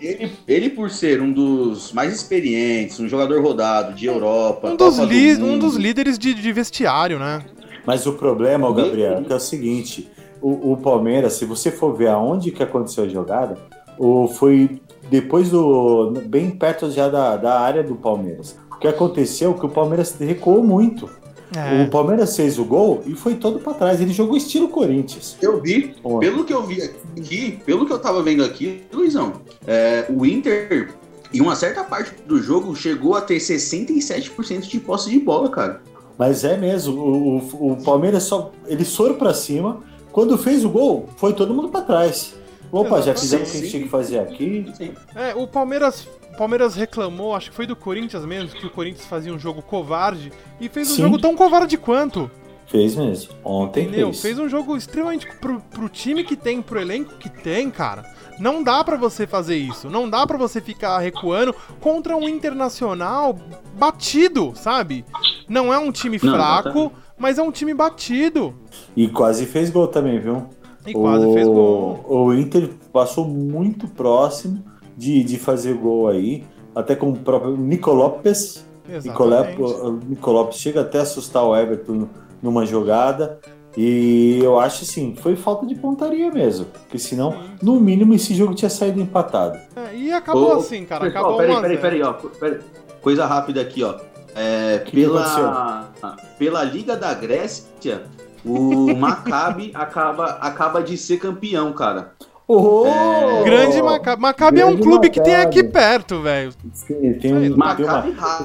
[0.01, 4.97] ele, ele, por ser um dos mais experientes, um jogador rodado de Europa, Um dos,
[4.97, 7.45] do um dos líderes de, de vestiário, né?
[7.89, 10.11] Mas o problema, Gabriel, que é o seguinte:
[10.43, 13.57] o, o Palmeiras, se você for ver aonde que aconteceu a jogada,
[13.99, 14.79] o, foi
[15.09, 16.13] depois do.
[16.27, 18.59] bem perto já da, da área do Palmeiras.
[18.71, 21.09] O que aconteceu é que o Palmeiras recuou muito.
[21.57, 21.83] É.
[21.83, 24.03] O Palmeiras fez o gol e foi todo pra trás.
[24.03, 25.39] Ele jogou estilo Corinthians.
[25.41, 29.33] Eu vi, Ó, pelo que eu vi aqui, pelo que eu tava vendo aqui, Luizão,
[29.67, 30.91] é, o Inter,
[31.33, 35.81] em uma certa parte do jogo, chegou a ter 67% de posse de bola, cara.
[36.19, 38.51] Mas é mesmo, o, o- o Palmeiras só.
[38.67, 39.81] Eles foram pra cima.
[40.13, 42.35] Quando fez o gol, foi todo mundo pra trás.
[42.73, 44.67] Opa, já fizemos o que a gente tinha que fazer aqui.
[45.15, 46.07] É, o Palmeiras,
[46.37, 50.33] Palmeiras reclamou, acho que foi do Corinthians mesmo, que o Corinthians fazia um jogo covarde
[50.61, 51.03] e fez um Sim.
[51.03, 52.31] jogo tão covarde quanto.
[52.67, 53.33] Fez mesmo.
[53.43, 54.09] Ontem Entendeu?
[54.09, 54.21] fez.
[54.21, 58.05] Fez um jogo extremamente pro, pro time que tem, pro elenco que tem, cara.
[58.39, 59.91] Não dá pra você fazer isso.
[59.91, 63.37] Não dá pra você ficar recuando contra um internacional
[63.75, 65.05] batido, sabe?
[65.49, 68.55] Não é um time Não, fraco, mas é um time batido.
[68.97, 70.47] E quase fez gol também, viu?
[70.87, 72.05] E quase o, fez gol.
[72.09, 74.63] O Inter passou muito próximo
[74.97, 78.67] de, de fazer gol aí, até com o próprio Nico Lopes.
[78.87, 79.61] Nico Exatamente.
[79.61, 82.09] Lopes, o Nico Lopes chega até a assustar o Everton
[82.43, 83.39] numa jogada.
[83.81, 86.67] E eu acho assim, foi falta de pontaria mesmo.
[86.67, 89.57] Porque senão, no mínimo, esse jogo tinha saído empatado.
[89.77, 91.05] É, e acabou Ô, assim, cara.
[91.05, 91.83] Pessoal, Acabou peraí, 1 a peraí, 0.
[91.83, 92.13] peraí, ó.
[92.13, 92.59] peraí.
[93.01, 93.95] Coisa rápida aqui, ó.
[94.35, 95.91] É, pela,
[96.37, 98.03] pela Liga da Grécia,
[98.45, 102.15] o Maccabi acaba, acaba de ser campeão, cara.
[102.49, 102.85] Oh!
[102.85, 103.45] É.
[103.45, 104.23] Grande Maccabi.
[104.23, 106.53] Maccabi é um clube que tem aqui perto, velho.
[106.73, 107.77] Sim, tem um, uma-.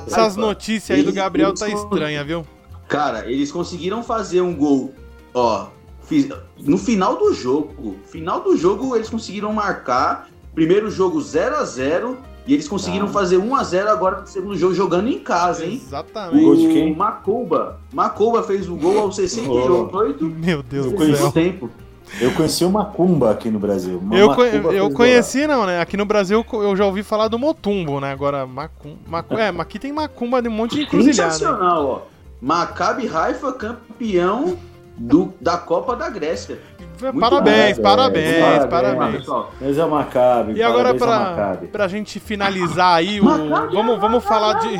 [0.05, 2.45] Essas notícias aí do Gabriel eles tá estranha, viu?
[2.87, 4.93] Cara, eles conseguiram fazer um gol,
[5.33, 5.67] ó,
[6.03, 6.29] fiz-
[6.59, 7.95] no final do jogo.
[8.05, 10.27] Final do jogo eles conseguiram marcar.
[10.53, 13.09] Primeiro jogo 0 a 0 e eles conseguiram Ah.
[13.09, 15.81] fazer 1 a 0 agora no segundo jogo jogando em casa, hein?
[15.83, 16.43] Exatamente.
[16.43, 16.91] Gol de quem?
[16.93, 17.79] O Macouba.
[17.91, 21.31] Macouba fez o gol aos 68 Meu Deus Eu do conheci- céu.
[21.31, 21.69] tempo.
[22.21, 23.97] Eu conheci uma Macumba aqui no Brasil.
[23.97, 25.79] Uma Eu, Macumba conhe- eu conheci, não, né?
[25.81, 28.11] Aqui no Brasil eu já ouvi falar do Motumbo, né?
[28.11, 31.23] Agora, Macum, Macu- é, mas aqui tem Macumba de um monte de encruzilhada.
[31.23, 31.31] né?
[31.31, 32.01] Sensacional, ó.
[32.39, 34.55] Maccabi Haifa campeão
[34.95, 36.59] do, da Copa da Grécia.
[37.19, 38.69] Parabéns, bom, parabéns, parabéns.
[38.69, 39.17] parabéns.
[39.17, 39.51] pessoal.
[39.59, 40.53] Mas é Maccabi.
[40.53, 44.77] E agora, parabéns ao pra, gente finalizar aí, o, Maccabi, vamos, vamos falar de.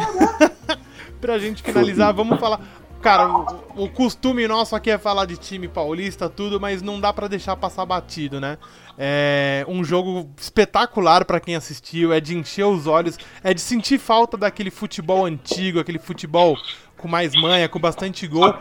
[1.19, 2.59] pra gente finalizar, vamos falar.
[3.01, 7.11] Cara, o, o costume nosso aqui é falar de time paulista, tudo, mas não dá
[7.11, 8.57] pra deixar passar batido, né?
[8.97, 13.97] É um jogo espetacular pra quem assistiu, é de encher os olhos, é de sentir
[13.97, 16.55] falta daquele futebol antigo, aquele futebol
[16.95, 18.55] com mais manha, com bastante gol.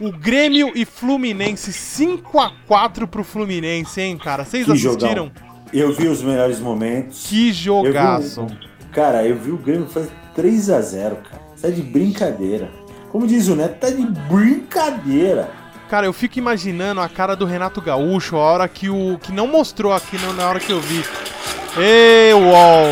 [0.00, 4.44] O Grêmio e Fluminense 5 a 4 pro Fluminense, hein, cara?
[4.44, 5.26] Vocês Que assistiram?
[5.26, 5.32] jogão.
[5.72, 7.26] Eu vi os melhores momentos.
[7.28, 8.46] Que Eu jogaço.
[8.46, 8.56] vi,
[8.92, 11.42] cara, eu vi o Grêmio fazer 3x0, cara.
[11.60, 12.70] Tá de brincadeira.
[13.12, 15.50] Como diz o Neto, tá de brincadeira.
[15.88, 19.18] Cara, eu fico imaginando a cara do Renato Gaúcho, a hora que o.
[19.20, 21.04] que não mostrou aqui não, na hora que eu vi.
[21.76, 22.90] Ei, UOL!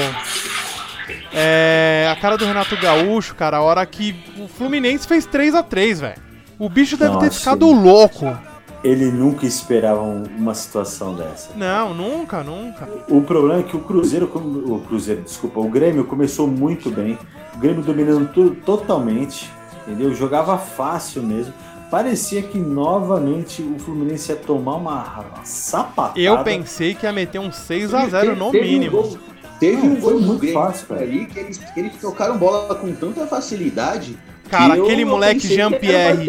[1.33, 2.09] É.
[2.13, 6.01] A cara do Renato Gaúcho, cara, a hora que o Fluminense fez 3 a 3
[6.01, 6.28] velho.
[6.59, 8.39] O bicho deve ter ficado ele- louco.
[8.85, 11.51] Ele nunca esperava um- uma situação dessa.
[11.57, 12.89] Não, nunca, nunca.
[13.09, 14.27] O problema é que o Cruzeiro,
[14.67, 17.19] o Cruzeiro, desculpa, o Grêmio começou muito bem.
[17.57, 19.51] O Grêmio dominando tudo totalmente,
[19.87, 20.15] entendeu?
[20.15, 21.53] Jogava fácil mesmo.
[21.91, 25.05] Parecia que novamente o Fluminense ia tomar uma
[25.43, 26.21] sapatada.
[26.21, 29.03] Eu pensei que ia meter um 6 a 0 no Teve um mínimo.
[29.03, 29.19] gol-
[29.59, 31.01] Teve Não, um foi gol muito fácil, cara.
[31.01, 34.17] ali que eles, que eles tocaram bola com tanta facilidade.
[34.51, 36.25] Cara, eu- aquele moleque Jean-Pierre.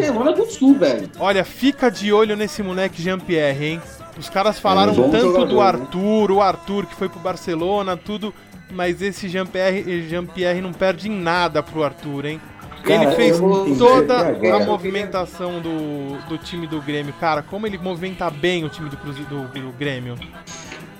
[1.18, 3.82] Olha, fica de olho nesse moleque Jean-Pierre, hein?
[4.18, 5.62] Os caras falaram É, bom tanto jogador, do né?
[5.62, 8.34] Arthur, o Arthur que foi pro Barcelona, tudo,
[8.70, 12.40] mas esse Jean-Pierre Jean -Pierre não perde em nada pro Arthur, hein?
[12.82, 13.38] Cara, ele fez
[13.78, 14.18] toda
[14.54, 17.12] a movimentação do, do time do Grêmio.
[17.20, 20.16] Cara, como ele movimenta bem o time do, do, do Grêmio.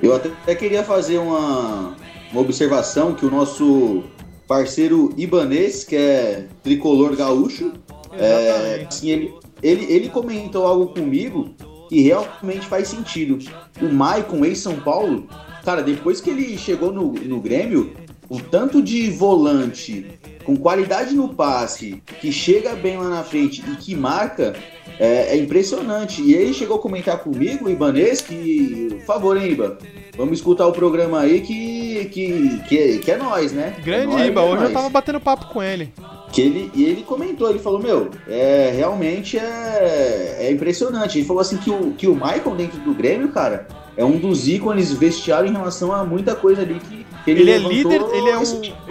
[0.03, 1.95] Eu até, até queria fazer uma,
[2.33, 4.05] uma observação que o nosso
[4.51, 7.73] parceiro Ibanês, que é tricolor gaúcho,
[8.13, 11.51] é, assim, ele, ele, ele comentou algo comigo
[11.89, 13.39] que realmente faz sentido.
[13.81, 15.29] O Maicon, ex-São Paulo,
[15.65, 17.93] cara, depois que ele chegou no, no Grêmio,
[18.31, 20.07] o tanto de volante
[20.45, 24.55] com qualidade no passe, que chega bem lá na frente e que marca,
[25.01, 26.23] é, é impressionante.
[26.23, 29.77] E ele chegou a comentar comigo, o Ibanês, que, por favor, hein, Iba,
[30.17, 33.77] vamos escutar o programa aí que, que, que, é, que é nós, né?
[33.85, 34.73] Grande é Iba, é hoje eu nóis.
[34.73, 35.93] tava batendo papo com ele.
[36.33, 41.19] Que ele, e ele comentou, ele falou, meu, é, realmente é, é impressionante.
[41.19, 43.67] Ele falou assim que o, que o Michael dentro do Grêmio, cara,
[43.97, 47.59] é um dos ícones vestiário em relação a muita coisa ali que ele Ele é
[47.59, 48.43] líder, ele é, o,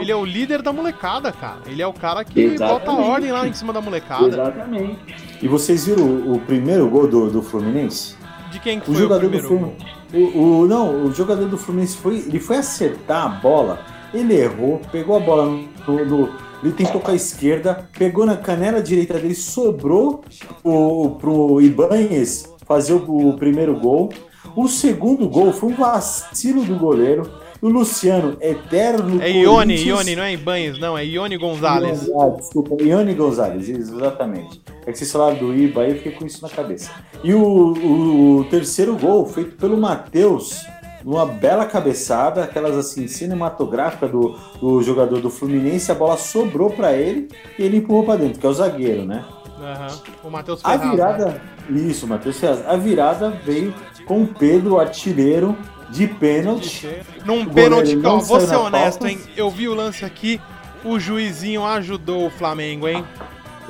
[0.02, 1.60] ele é o líder da molecada, cara.
[1.66, 2.86] Ele é o cara que Exatamente.
[2.86, 4.28] bota ordem lá em cima da molecada.
[4.28, 4.98] Exatamente.
[5.42, 8.16] E vocês viram o, o primeiro gol do, do Fluminense?
[8.52, 9.58] De quem que O foi o, jogador do primeiro gol?
[10.12, 10.36] Fluminense.
[10.38, 12.18] O, o- não, o jogador do Fluminense foi.
[12.18, 13.80] Ele foi acertar a bola,
[14.14, 16.06] ele errou, pegou a bola no.
[16.06, 20.26] no- ele tentou com a esquerda, pegou na canela direita dele, sobrou
[20.62, 24.10] o, pro Ibanez fazer o, o primeiro gol.
[24.58, 27.30] O segundo gol foi um vacilo do goleiro.
[27.62, 29.22] O Luciano, eterno.
[29.22, 32.10] É Ione, Ione, não é Ibanez, não, é Ione Gonzalez.
[32.18, 34.62] Ah, desculpa, Ione Gonzalez, exatamente.
[34.86, 36.90] É que vocês falaram do Iba aí, eu fiquei com isso na cabeça.
[37.24, 40.66] E o, o- o terceiro gol, feito pelo Matheus,
[41.04, 46.94] numa bela cabeçada, aquelas assim, cinematográfica do, do jogador do Fluminense, a bola sobrou pra
[46.94, 49.26] ele e ele empurrou pra dentro, que é o zagueiro, né?
[49.62, 49.88] Aham.
[50.24, 50.86] O Matheus A Ferraz.
[50.86, 50.92] né?
[50.96, 53.74] virada, isso, Matheus Ferraz, a virada veio
[54.06, 55.56] com o Pedro, artilheiro,
[55.90, 56.88] de pênalti.
[57.26, 59.20] Num O pênalti, calma, não vou ser honesto, hein?
[59.36, 60.40] Eu vi o lance aqui,
[60.84, 63.04] o juizinho ajudou o Flamengo, hein?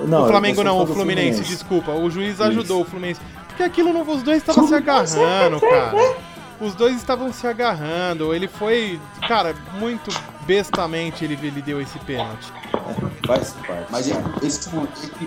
[0.07, 1.91] Não, o Flamengo não, o do Fluminense, desculpa.
[1.91, 3.20] O juiz ajudou o Fluminense.
[3.47, 6.15] Porque aquilo não, os dois estavam se agarrando, cara.
[6.61, 8.34] Os dois estavam se agarrando.
[8.34, 10.11] Ele foi, cara, muito
[10.45, 12.51] bestamente ele, ele deu esse pênalti.
[13.26, 13.86] Faz parte.
[13.89, 14.34] Mas esse, cara.
[14.41, 14.70] esse,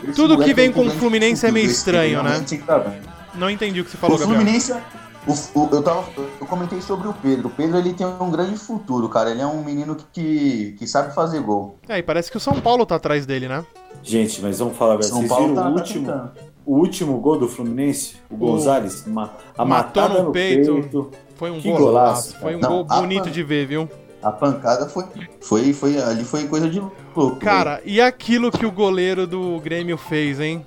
[0.04, 2.38] esse Tudo que moleque vem com o Fluminense é meio estranho, né?
[2.38, 3.00] bem.
[3.34, 4.40] Não entendi o que você O falou, Gabriel.
[4.40, 4.74] Fluminense,
[5.26, 6.04] o- o- eu, tava,
[6.40, 7.48] eu comentei sobre o Pedro.
[7.48, 9.30] O Pedro ele tem um grande futuro, cara.
[9.30, 11.76] Ele é um menino que, que sabe fazer gol.
[11.88, 13.64] É, e parece que o São Paulo tá atrás dele, né?
[14.02, 15.04] Gente, mas vamos falar, velho.
[15.08, 16.30] São Vocês Paulo viram tá, o último, tentando.
[16.66, 18.16] o último gol do Fluminense?
[18.30, 19.06] O Gonzalez?
[19.06, 20.74] ma- a Matou no no peito.
[20.74, 21.10] peito.
[21.36, 22.32] Foi um Que golaço.
[22.32, 23.88] golaço, Foi um gol Não, a bonito pan- de ver, viu?
[24.22, 25.04] A pancada foi,
[25.40, 26.00] foi, foi.
[26.00, 26.80] Ali foi coisa de
[27.14, 27.36] louco.
[27.40, 30.64] Cara, e aquilo que o goleiro do Grêmio fez, hein?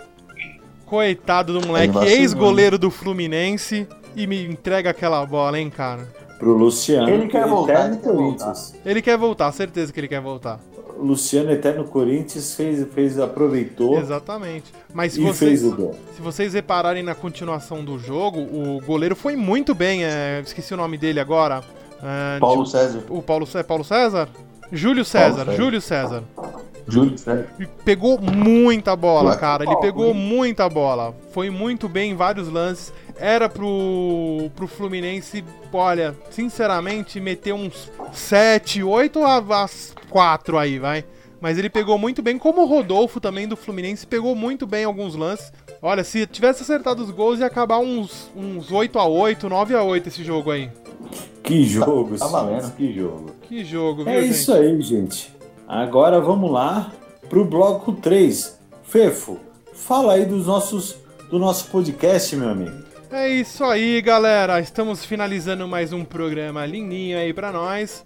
[0.85, 6.07] Coitado do moleque, ex-goleiro do Fluminense, e me entrega aquela bola, hein, cara?
[6.37, 7.09] Pro Luciano.
[7.09, 8.73] Ele quer voltar, ele quer Corinthians.
[8.85, 10.59] Ele quer voltar, certeza que ele quer voltar.
[10.97, 14.71] Luciano, eterno Corinthians, fez, fez, aproveitou Exatamente.
[14.93, 15.95] Mas se e vocês, fez o gol.
[16.15, 20.05] se vocês repararem na continuação do jogo, o goleiro foi muito bem.
[20.05, 21.61] é, esqueci o nome dele agora.
[22.01, 23.03] É, Paulo César.
[23.09, 24.29] O Paulo, é Paulo César?
[24.71, 25.55] Júlio César, César.
[25.55, 26.23] Júlio César.
[26.87, 27.47] Júlio César.
[27.59, 29.63] Ele pegou muita bola, cara.
[29.63, 30.13] Ele pegou hein?
[30.13, 31.15] muita bola.
[31.31, 32.93] Foi muito bem em vários lances.
[33.17, 39.41] Era pro, pro Fluminense, olha, sinceramente, meter uns 7, 8 a
[40.09, 41.05] 4 aí, vai.
[41.39, 45.15] Mas ele pegou muito bem, como o Rodolfo também do Fluminense pegou muito bem alguns
[45.15, 45.51] lances.
[45.81, 49.83] Olha, se tivesse acertado os gols, ia acabar uns, uns 8 a 8 9 a
[49.83, 50.69] 8 esse jogo aí.
[51.43, 52.71] Que jogo, tá senhores, valendo.
[52.75, 53.31] que jogo.
[53.43, 54.31] Que jogo, viu, É gente?
[54.31, 55.31] isso aí, gente.
[55.67, 56.91] Agora vamos lá
[57.29, 58.57] pro bloco 3.
[58.83, 59.39] Fefo,
[59.73, 60.95] fala aí dos nossos,
[61.29, 62.84] do nosso podcast, meu amigo.
[63.17, 64.59] É isso aí, galera.
[64.59, 68.05] Estamos finalizando mais um programa lindinho aí pra nós.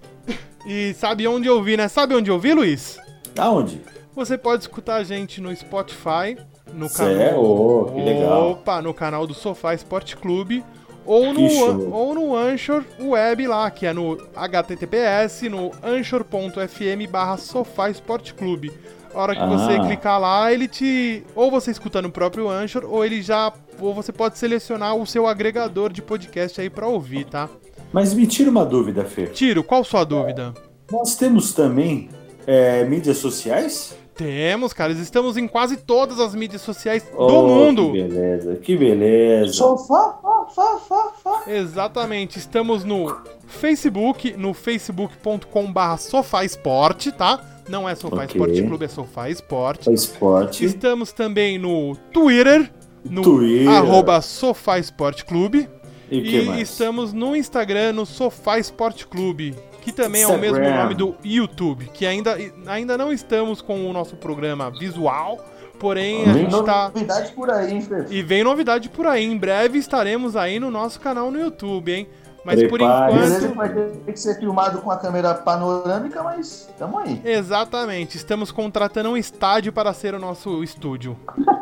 [0.67, 1.87] E sabe onde ouvir, né?
[1.87, 2.99] Sabe onde ouvir, Luiz?
[3.37, 3.81] Aonde?
[4.15, 6.37] Você pode escutar a gente no Spotify,
[6.73, 7.43] no Cê- canal.
[7.43, 8.51] ô, que legal.
[8.51, 10.63] Opa, no canal do Sofá Esporte Clube.
[11.05, 17.89] Ou no, ou no Anchor Web lá, que é no https, no anchor.fm barra Sofá
[17.89, 18.71] Esporte Clube.
[19.13, 19.85] A hora que você Ah.
[19.85, 21.23] clicar lá, ele te.
[21.35, 23.51] Ou você escuta no próprio Anchor, ou ele já.
[23.79, 27.49] Ou você pode selecionar o seu agregador de podcast aí pra ouvir, tá?
[27.91, 29.25] Mas me tira uma dúvida, Fê.
[29.27, 30.53] Tiro, qual sua dúvida?
[30.91, 32.09] Nós temos também
[32.45, 33.97] é, mídias sociais?
[34.15, 37.93] Temos, cara, estamos em quase todas as mídias sociais do Oh, mundo.
[37.93, 39.53] Que beleza, que beleza.
[39.53, 41.43] Sofá, fá, fá, fá, fá.
[41.51, 43.15] Exatamente, estamos no
[43.47, 47.39] Facebook, no facebook.com/barra Sofá Esporte, tá?
[47.69, 48.27] Não é Sofá Ok.
[48.27, 49.93] Esporte Clube, é Sofá Esporte.
[49.93, 50.65] Esporte.
[50.65, 52.71] Estamos também no Twitter,
[53.07, 53.69] no Twitter.
[53.69, 55.69] arroba Sofá Esporte Clube.
[56.11, 60.59] E E estamos no Instagram, no Sofá Esporte Clube, que também é o Instagram.
[60.59, 65.39] mesmo nome do YouTube, que ainda, ainda não estamos com o nosso programa visual,
[65.77, 66.91] porém a Vem gente tá...
[66.93, 68.05] novidade por aí, hein, Fê?
[68.09, 72.07] E vem novidade por aí, em breve estaremos aí no nosso canal no YouTube, hein?
[72.43, 73.17] Mas por Prepare-se.
[73.19, 73.51] Beleza enquanto...
[73.51, 77.21] que vai ter que ser filmado com a câmera panorâmica, mas tamo aí.
[77.23, 81.17] Exatamente, estamos contratando um estádio para ser o nosso estúdio.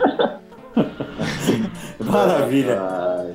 [1.99, 2.79] Maravilha.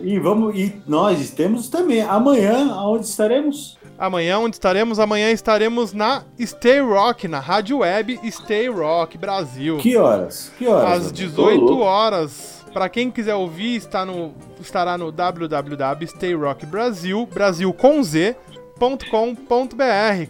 [0.02, 3.78] E vamos e nós temos também amanhã aonde estaremos?
[3.98, 4.98] Amanhã, onde estaremos?
[4.98, 9.78] Amanhã estaremos na Stay Rock, na rádio web Stay Rock Brasil.
[9.78, 10.50] Que horas?
[10.58, 10.90] Que horas?
[10.90, 11.12] Às amigo?
[11.12, 11.84] 18 Tô louco.
[11.84, 12.61] horas.
[12.72, 18.36] Pra quem quiser ouvir, está no, estará no www.stayrockbrasil, Brasil com Z.com.br,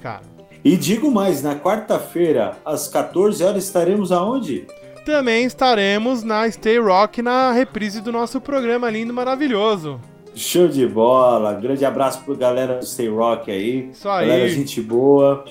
[0.03, 0.33] cara.
[0.65, 4.65] E digo mais, na quarta-feira, às 14 horas, estaremos aonde?
[5.05, 10.01] Também estaremos na Stay Rock na reprise do nosso programa lindo maravilhoso.
[10.35, 11.53] Show de bola!
[11.55, 13.91] Grande abraço pra galera do Stay Rock aí.
[13.91, 14.29] Isso aí.
[14.29, 15.45] Galera, gente boa.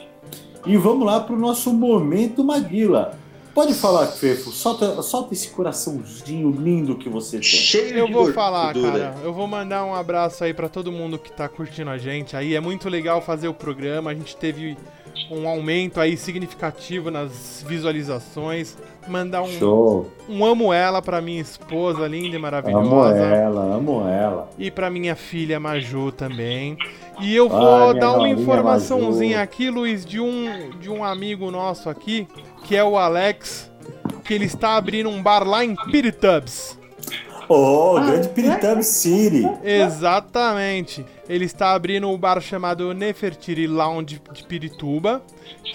[0.65, 3.19] E vamos lá pro nosso Momento Maguila.
[3.53, 4.49] Pode falar, Fefo.
[4.51, 7.43] Solta, solta esse coraçãozinho lindo que você tem.
[7.43, 9.15] Cheio Eu de vou falar, cara.
[9.23, 12.55] Eu vou mandar um abraço aí pra todo mundo que tá curtindo a gente aí.
[12.55, 14.11] É muito legal fazer o programa.
[14.11, 14.77] A gente teve
[15.29, 18.77] um aumento aí significativo nas visualizações.
[19.07, 20.07] Mandar um, Show.
[20.29, 23.17] um amo ela pra minha esposa linda e Amo maravilhosa.
[23.17, 24.49] ela, amo ela.
[24.57, 26.77] E pra minha filha Maju também.
[27.19, 29.43] E eu Ai, vou dar uma informaçãozinha Maju.
[29.43, 32.27] aqui, Luiz, de um, de um amigo nosso aqui,
[32.63, 33.69] que é o Alex,
[34.23, 36.79] que ele está abrindo um bar lá em Piritubs.
[37.53, 39.45] Oh, grande Piritama City.
[39.61, 41.05] Exatamente.
[41.27, 45.21] Ele está abrindo um bar chamado Nefertiti Lounge de Pirituba,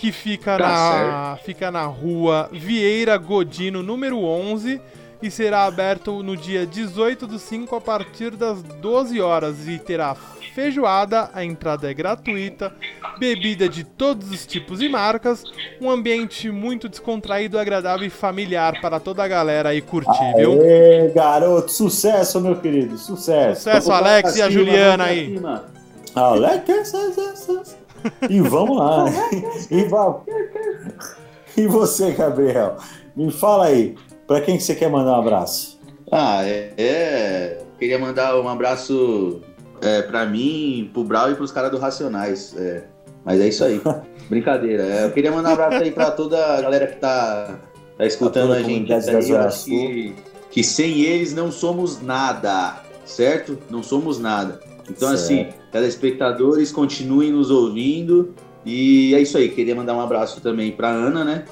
[0.01, 4.81] que fica, Tá na, fica na rua Vieira Godino, número 11,
[5.23, 10.15] e será aberto no dia 18 do 5 a partir das 12 horas e terá
[10.61, 12.73] feijoada, a entrada é gratuita,
[13.19, 15.45] bebida de todos os tipos e marcas,
[15.83, 20.59] um ambiente muito descontraído, agradável e familiar para toda a galera aí curtir, viu?
[20.63, 23.65] Aê, garoto, sucesso, meu querido, sucesso.
[23.65, 25.35] Sucesso, Vamos Alex e a Juliana vamos pra aí.
[25.35, 25.65] cima.
[26.15, 26.93] Alex,
[28.31, 29.05] e vamos lá.
[29.71, 30.21] E, va-
[31.55, 32.79] e você, Gabriel?
[33.15, 33.95] Me fala aí,
[34.27, 35.79] pra quem que você quer mandar um abraço?
[36.11, 37.59] Ah, é, é.
[37.79, 39.43] Queria mandar um abraço
[39.81, 42.55] é, pra mim, pro Brau e pros caras do Racionais.
[42.57, 42.85] é.
[43.25, 43.81] Mas é isso aí.
[44.31, 44.85] Brincadeira.
[44.85, 47.59] É, eu queria mandar um abraço aí pra toda a galera que tá,
[47.99, 48.93] tá escutando a a gente.
[48.93, 49.65] aí.
[49.65, 50.15] que,
[50.51, 53.59] que sem eles não somos nada, certo?
[53.69, 54.61] Não somos nada.
[54.89, 55.15] Então, Certo.
[55.15, 58.33] assim, telespectadores, continuem nos ouvindo.
[58.65, 59.49] E é isso aí.
[59.49, 61.45] Queria mandar um abraço também pra Ana, né?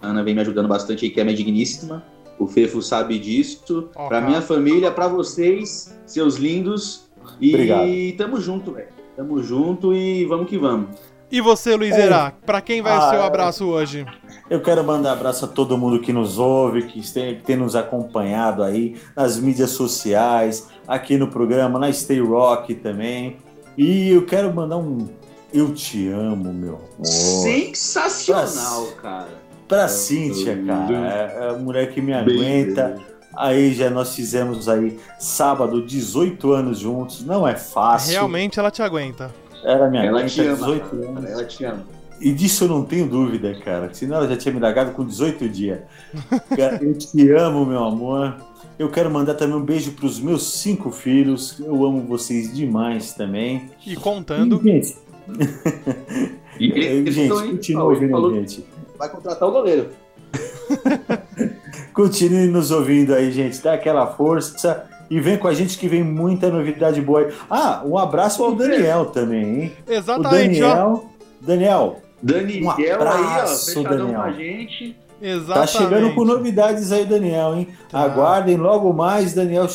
[0.00, 2.02] A Ana vem me ajudando bastante aí, que é minha digníssima.
[2.38, 3.90] O Fefo sabe disso.
[3.94, 4.26] Ó, pra cara.
[4.26, 7.09] minha família, pra vocês, seus lindos.
[7.40, 8.16] E Obrigado.
[8.16, 8.88] tamo junto, velho.
[9.16, 10.88] Tamo junto e vamos que vamos.
[11.30, 12.06] E você, Luiz É.
[12.06, 13.26] Herá, pra quem vai Ah, o seu é.
[13.26, 14.04] abraço hoje?
[14.48, 17.76] Eu quero mandar abraço a todo mundo que nos ouve, que tem, que tem nos
[17.76, 23.36] acompanhado aí nas mídias sociais, aqui no programa, na Stay Rock também.
[23.78, 25.06] E eu quero mandar um
[25.52, 27.04] Eu te amo, meu amor.
[27.04, 29.28] Sensacional, cara.
[29.68, 30.96] Pra Cíntia, cara.
[30.96, 32.96] É é a mulher que me aguenta.
[33.36, 37.24] Aí já nós fizemos aí sábado 18 anos juntos.
[37.24, 38.12] Não é fácil.
[38.12, 39.30] Realmente ela te aguenta.
[39.64, 40.56] Ela me Ela aguenta te ama.
[40.56, 41.08] 18 cara.
[41.08, 41.30] anos.
[41.30, 41.84] Ela te ama.
[42.20, 43.88] E disso eu não tenho dúvida, cara.
[43.94, 45.80] Senão ela já tinha me largado com 18 dias.
[46.80, 48.36] Eu te amo, meu amor.
[48.78, 51.58] Eu quero mandar também um beijo pros meus cinco filhos.
[51.60, 53.70] Eu amo vocês demais também.
[53.86, 54.60] E contando.
[54.66, 54.96] E, gente,
[56.58, 58.66] E gente, ele ouvindo falou gente.
[58.98, 59.88] Vai contratar o goleiro.
[61.92, 63.60] Continue nos ouvindo aí, gente.
[63.62, 64.84] Dá aquela força.
[65.10, 67.32] E vem com a gente que vem muita novidade boa aí.
[67.50, 69.72] Ah, um abraço pro Pô, Daniel também, hein?
[69.88, 70.68] O Exatamente, ó.
[70.68, 71.10] Daniel.
[71.40, 74.20] Daniel, Daniel Um aí, ó, abraço, fechadão Daniel.
[74.20, 74.90] com a gente.
[74.92, 75.70] tá Exatamente.
[75.72, 77.68] chegando com novidades aí, Daniel, hein?
[77.90, 78.00] Tá.
[78.02, 79.66] Aguardem logo mais, Daniel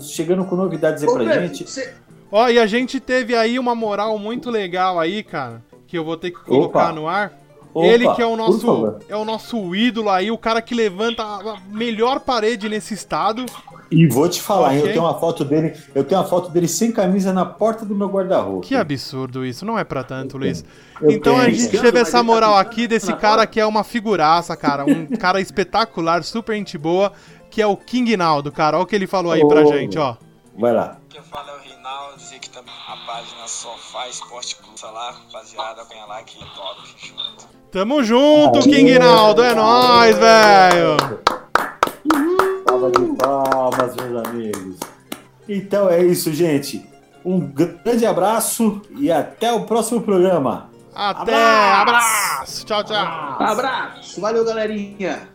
[0.00, 1.64] chegando com novidades aí Ô, pra Pedro, gente.
[1.64, 1.94] você-
[2.30, 6.16] Ó, e a gente teve aí uma moral muito legal aí, cara, que eu vou
[6.16, 6.92] ter que colocar Opa.
[6.92, 7.32] no ar.
[7.78, 11.22] Opa, Ele que é o nosso é o nosso ídolo aí, o cara que levanta
[11.22, 13.44] a melhor parede nesse estado.
[13.90, 14.88] E vou te falar, hein, Ok.
[14.90, 17.94] eu tenho uma foto dele, eu tenho uma foto dele sem camisa na porta do
[17.94, 18.66] meu guarda-roupa.
[18.66, 20.64] Que absurdo isso, não é pra tanto, Luiz.
[21.00, 21.82] Eu Então a tenho, gente cara.
[21.84, 26.24] teve essa tá moral aqui desse cara que é uma figuraça, cara, um cara espetacular,
[26.24, 27.12] super gente boa,
[27.50, 28.76] que é o King Naldo, cara.
[28.76, 29.66] Olha o que ele falou aí pra Ô.
[29.66, 30.16] gente, ó.
[30.58, 30.96] Vai lá.
[31.10, 35.10] Quem fala é o Reinaldo, dizer que também a página Sofá Esporte Clube, tá lá,
[35.12, 37.55] rapaziada, acompanha lá que top, junto.
[37.70, 40.96] Tamo junto, King Naldo, é nóis, velho.
[42.66, 44.76] Salva de palmas, meus amigos.
[45.48, 46.84] Então é isso, gente.
[47.24, 50.70] Um grande abraço e até o próximo programa.
[50.94, 51.80] Até, Abraço.
[51.80, 53.36] abraço, tchau, tchau.
[53.38, 54.20] Abraço.
[54.20, 55.28] Valeu, galerinha.